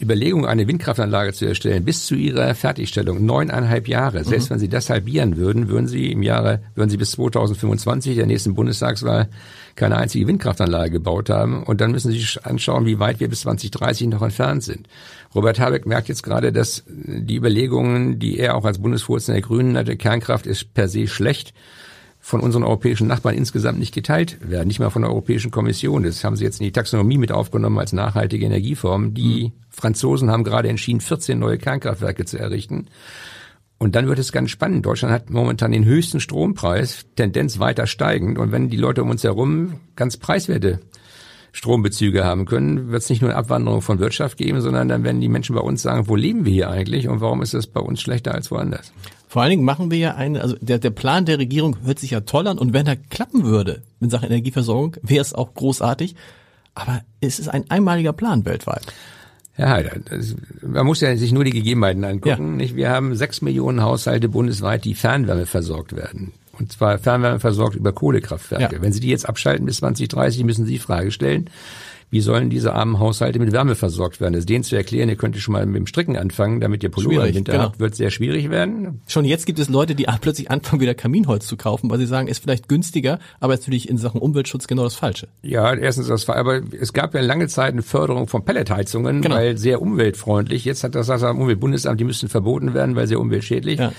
[0.00, 4.24] Überlegung, eine Windkraftanlage zu erstellen, bis zu ihrer Fertigstellung neuneinhalb Jahre.
[4.24, 4.54] Selbst mhm.
[4.54, 8.54] wenn Sie das halbieren würden, würden Sie im Jahre, würden Sie bis 2025 der nächsten
[8.54, 9.28] Bundestagswahl
[9.76, 11.62] keine einzige Windkraftanlage gebaut haben.
[11.62, 14.88] Und dann müssen Sie sich anschauen, wie weit wir bis 2030 noch entfernt sind.
[15.34, 19.76] Robert Habeck merkt jetzt gerade, dass die Überlegungen, die er auch als Bundesvorsitzender der Grünen
[19.76, 21.54] hatte, Kernkraft ist per se schlecht
[22.24, 26.04] von unseren europäischen Nachbarn insgesamt nicht geteilt werden, nicht mal von der Europäischen Kommission.
[26.04, 29.12] Das haben sie jetzt in die Taxonomie mit aufgenommen als nachhaltige Energieform.
[29.12, 29.52] Die mhm.
[29.68, 32.86] Franzosen haben gerade entschieden, 14 neue Kernkraftwerke zu errichten.
[33.76, 34.86] Und dann wird es ganz spannend.
[34.86, 38.38] Deutschland hat momentan den höchsten Strompreis, Tendenz weiter steigend.
[38.38, 40.80] Und wenn die Leute um uns herum ganz preiswerte
[41.52, 45.20] Strombezüge haben können, wird es nicht nur eine Abwanderung von Wirtschaft geben, sondern dann werden
[45.20, 47.80] die Menschen bei uns sagen, wo leben wir hier eigentlich und warum ist es bei
[47.80, 48.94] uns schlechter als woanders?
[49.34, 52.12] Vor allen Dingen machen wir ja eine, also der, der Plan der Regierung hört sich
[52.12, 56.14] ja toll an und wenn er klappen würde in Sachen Energieversorgung, wäre es auch großartig.
[56.76, 58.86] Aber es ist ein einmaliger Plan weltweit.
[59.56, 62.50] Ja, das, man muss ja sich nur die Gegebenheiten angucken.
[62.50, 62.56] Ja.
[62.58, 62.76] Nicht?
[62.76, 66.32] Wir haben sechs Millionen Haushalte bundesweit, die Fernwärme versorgt werden.
[66.56, 68.76] Und zwar Fernwärme versorgt über Kohlekraftwerke.
[68.76, 68.82] Ja.
[68.82, 71.50] Wenn Sie die jetzt abschalten bis 2030, müssen Sie die Frage stellen,
[72.14, 74.34] wie sollen diese armen Haushalte mit Wärme versorgt werden?
[74.34, 77.26] Das denen zu erklären, ihr könnt schon mal mit dem Stricken anfangen, damit ihr Pullover
[77.26, 77.64] im Winter genau.
[77.64, 79.00] habt, wird sehr schwierig werden.
[79.08, 82.28] Schon jetzt gibt es Leute, die plötzlich anfangen, wieder Kaminholz zu kaufen, weil sie sagen,
[82.28, 85.26] ist vielleicht günstiger, aber ist natürlich in Sachen Umweltschutz genau das Falsche.
[85.42, 89.34] Ja, erstens das, aber es gab ja lange Zeit eine Förderung von Pelletheizungen, genau.
[89.34, 90.64] weil sehr umweltfreundlich.
[90.64, 93.80] Jetzt hat das das Umweltbundesamt, die müssten verboten werden, weil sehr umweltschädlich.
[93.80, 93.92] Ja.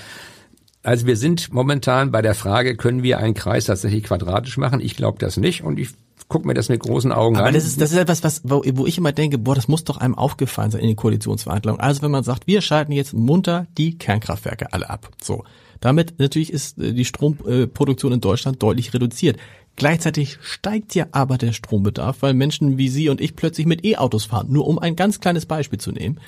[0.84, 4.80] Also wir sind momentan bei der Frage, können wir einen Kreis tatsächlich quadratisch machen?
[4.80, 5.90] Ich glaube das nicht und ich
[6.28, 7.50] guck mir das mit großen Augen Aber an.
[7.50, 9.84] Aber das ist, das ist etwas, was, wo, wo ich immer denke, boah, das muss
[9.84, 11.80] doch einem aufgefallen sein in den Koalitionsverhandlungen.
[11.80, 15.12] Also wenn man sagt, wir schalten jetzt munter die Kernkraftwerke alle ab.
[15.22, 15.44] So.
[15.82, 19.38] Damit natürlich ist äh, die Stromproduktion in Deutschland deutlich reduziert.
[19.76, 24.26] Gleichzeitig steigt ja aber der Strombedarf, weil Menschen wie Sie und ich plötzlich mit E-Autos
[24.26, 24.48] fahren.
[24.50, 26.20] Nur um ein ganz kleines Beispiel zu nehmen.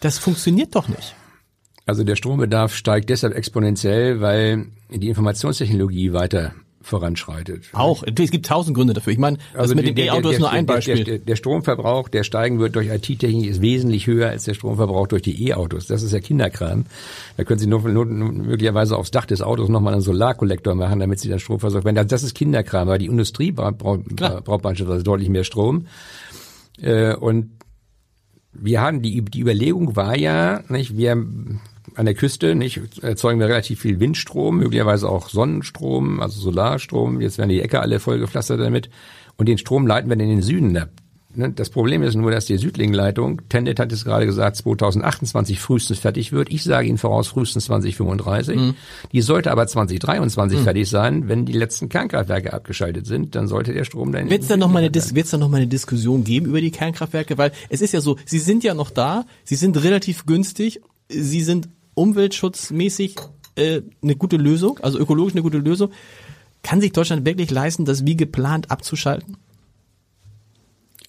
[0.00, 1.14] Das funktioniert doch nicht.
[1.84, 7.64] Also der Strombedarf steigt deshalb exponentiell, weil die Informationstechnologie weiter voranschreitet.
[7.72, 9.12] Auch, es gibt tausend Gründe dafür.
[9.12, 11.04] Ich meine, also mit dem E-Auto ist nur ein Beispiel.
[11.04, 15.22] Der, der, Stromverbrauch, der steigen wird durch IT-Technik, ist wesentlich höher als der Stromverbrauch durch
[15.22, 15.86] die E-Autos.
[15.86, 16.86] Das ist ja Kinderkram.
[17.36, 21.20] Da können Sie nur, nur, möglicherweise aufs Dach des Autos nochmal einen Solarkollektor machen, damit
[21.20, 22.06] Sie dann Strom versorgt werden.
[22.08, 25.86] Das ist Kinderkram, weil die Industrie braucht, braucht, braucht beispielsweise deutlich mehr Strom.
[26.80, 27.50] Äh, und
[28.52, 31.24] wir haben die, die Überlegung war ja, nicht, wir
[31.96, 37.20] an der Küste nicht erzeugen wir relativ viel Windstrom, möglicherweise auch Sonnenstrom, also Solarstrom.
[37.20, 38.90] Jetzt werden die Äcker alle vollgepflastert damit.
[39.36, 40.90] Und den Strom leiten wir in den Süden ab.
[41.34, 45.98] Ne, das Problem ist nur, dass die Südling-Leitung, Tendet hat es gerade gesagt, 2028 frühestens
[45.98, 46.50] fertig wird.
[46.50, 48.56] Ich sage Ihnen voraus frühestens 2035.
[48.56, 48.74] Mhm.
[49.12, 50.64] Die sollte aber 2023 mhm.
[50.64, 51.28] fertig sein.
[51.28, 54.28] Wenn die letzten Kernkraftwerke abgeschaltet sind, dann sollte der Strom dann...
[54.28, 56.70] Wird es dann noch mal eine, wird's dann noch mal eine Diskussion geben über die
[56.70, 57.38] Kernkraftwerke?
[57.38, 61.42] Weil es ist ja so, sie sind ja noch da, sie sind relativ günstig, sie
[61.42, 63.16] sind umweltschutzmäßig
[63.56, 65.90] äh, eine gute Lösung, also ökologisch eine gute Lösung.
[66.62, 69.36] Kann sich Deutschland wirklich leisten, das wie geplant abzuschalten?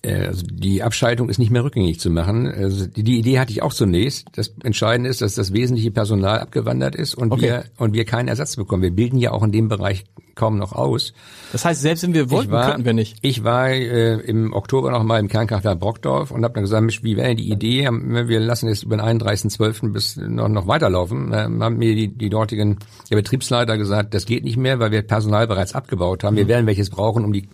[0.03, 2.47] Äh, also die Abschaltung ist nicht mehr rückgängig zu machen.
[2.47, 4.27] Also die, Idee hatte ich auch zunächst.
[4.33, 7.41] Das Entscheidende ist, dass das wesentliche Personal abgewandert ist und okay.
[7.41, 8.83] wir und wir keinen Ersatz bekommen.
[8.83, 11.13] Wir bilden ja auch in dem Bereich kaum noch aus.
[11.51, 13.17] Das heißt, selbst wenn wir wollten, war, könnten wir nicht.
[13.21, 17.17] Ich war äh, im Oktober noch mal im Kernkraftwerk Brockdorf und habe dann gesagt, wie
[17.17, 17.87] wäre die Idee?
[17.91, 19.91] Wir lassen es über den 31.12.
[19.91, 21.29] bis noch, noch weiterlaufen.
[21.29, 22.79] Da haben mir die, die dortigen
[23.11, 26.35] der Betriebsleiter gesagt, das geht nicht mehr, weil wir Personal bereits abgebaut haben.
[26.35, 26.49] Wir mhm.
[26.49, 27.47] werden welches brauchen, um die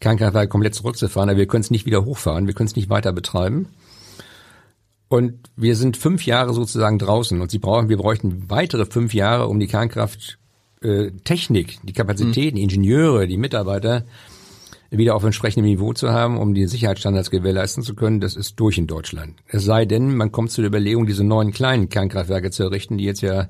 [0.00, 3.12] Kernkraftwerke komplett zurückzufahren, aber wir können es nicht wieder hochfahren, wir können es nicht weiter
[3.12, 3.68] betreiben.
[5.08, 9.46] Und wir sind fünf Jahre sozusagen draußen und sie brauchen, wir bräuchten weitere fünf Jahre,
[9.46, 14.04] um die Kernkrafttechnik, äh, die Kapazitäten, die Ingenieure, die Mitarbeiter
[14.90, 18.20] wieder auf entsprechendem Niveau zu haben, um die Sicherheitsstandards gewährleisten zu können.
[18.20, 19.34] Das ist durch in Deutschland.
[19.46, 23.04] Es sei denn, man kommt zu der Überlegung, diese neuen kleinen Kernkraftwerke zu errichten, die
[23.04, 23.48] jetzt ja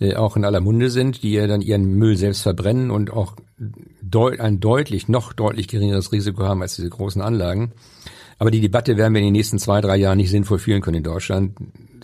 [0.00, 3.36] äh, auch in aller Munde sind, die ja dann ihren Müll selbst verbrennen und auch
[4.02, 7.72] deut ein deutlich, noch deutlich geringeres Risiko haben als diese großen Anlagen.
[8.38, 10.96] Aber die Debatte werden wir in den nächsten zwei, drei Jahren nicht sinnvoll führen können
[10.96, 11.58] in Deutschland.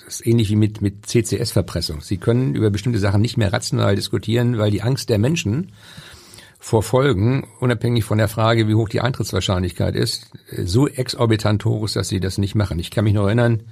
[0.05, 2.03] Das ist ähnlich wie mit, mit CCS-Verpressung.
[2.03, 5.73] Sie können über bestimmte Sachen nicht mehr rational diskutieren, weil die Angst der Menschen
[6.59, 10.31] verfolgen, unabhängig von der Frage, wie hoch die Eintrittswahrscheinlichkeit ist,
[10.65, 12.79] so exorbitant hoch ist, dass sie das nicht machen.
[12.81, 13.63] Ich kann mich noch erinnern,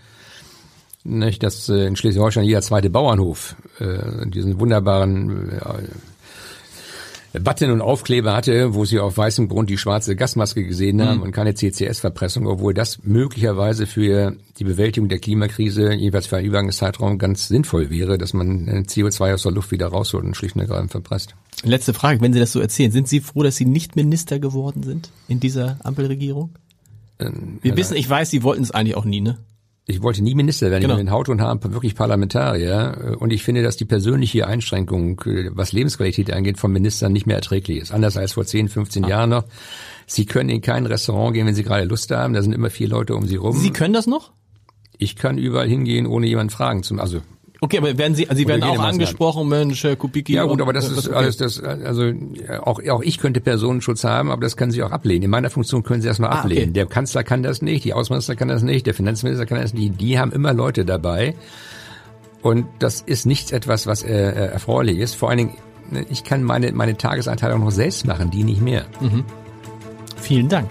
[1.04, 8.34] nicht, dass äh, in Schleswig-Holstein jeder zweite Bauernhof äh, diesen wunderbaren äh, Button und Aufkleber
[8.34, 11.22] hatte, wo sie auf weißem Grund die schwarze Gasmaske gesehen haben mhm.
[11.24, 17.18] und keine CCS-Verpressung, obwohl das möglicherweise für die Bewältigung der Klimakrise, jeweils für einen Übergangszeitraum,
[17.18, 20.92] ganz sinnvoll wäre, dass man CO2 aus der Luft wieder rausholt und schlicht und ergreifend
[20.92, 21.34] verpresst.
[21.64, 24.84] Letzte Frage, wenn Sie das so erzählen, sind Sie froh, dass Sie nicht Minister geworden
[24.84, 26.50] sind in dieser Ampelregierung?
[27.18, 29.38] Ähm, Wir ja, wissen, ich weiß, Sie wollten es eigentlich auch nie, ne?
[29.86, 30.94] Ich wollte nie Minister werden, genau.
[30.94, 35.20] ich bin in Haut und Haar wirklich Parlamentarier und ich finde, dass die persönliche Einschränkung,
[35.50, 37.92] was Lebensqualität angeht, von Ministern nicht mehr erträglich ist.
[37.92, 39.08] Anders als vor 10, 15 ah.
[39.08, 39.44] Jahren noch.
[40.06, 42.88] Sie können in kein Restaurant gehen, wenn Sie gerade Lust haben, da sind immer vier
[42.88, 43.56] Leute um Sie rum.
[43.56, 44.32] Sie können das noch?
[44.96, 47.20] Ich kann überall hingehen, ohne jemanden fragen zu, also
[47.64, 50.34] Okay, aber werden Sie, also Sie werden auch angesprochen, Mensch, Herr Kubicki.
[50.34, 51.16] Ja gut, aber das ist okay.
[51.16, 52.12] alles, das, also
[52.60, 55.22] auch, auch ich könnte Personenschutz haben, aber das können Sie auch ablehnen.
[55.22, 56.64] In meiner Funktion können Sie das nur ah, ablehnen.
[56.64, 56.72] Okay.
[56.74, 59.98] Der Kanzler kann das nicht, die Außenminister kann das nicht, der Finanzminister kann das nicht.
[59.98, 61.34] Die haben immer Leute dabei.
[62.42, 65.14] Und das ist nichts etwas, was äh, äh erfreulich ist.
[65.14, 65.54] Vor allen Dingen,
[65.90, 68.84] ne, ich kann meine, meine Tageseinteilung noch selbst machen, die nicht mehr.
[69.00, 69.24] Mhm.
[70.20, 70.68] Vielen Dank.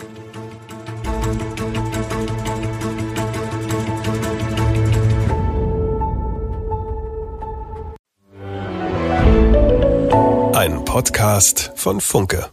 [10.93, 12.51] Podcast von Funke.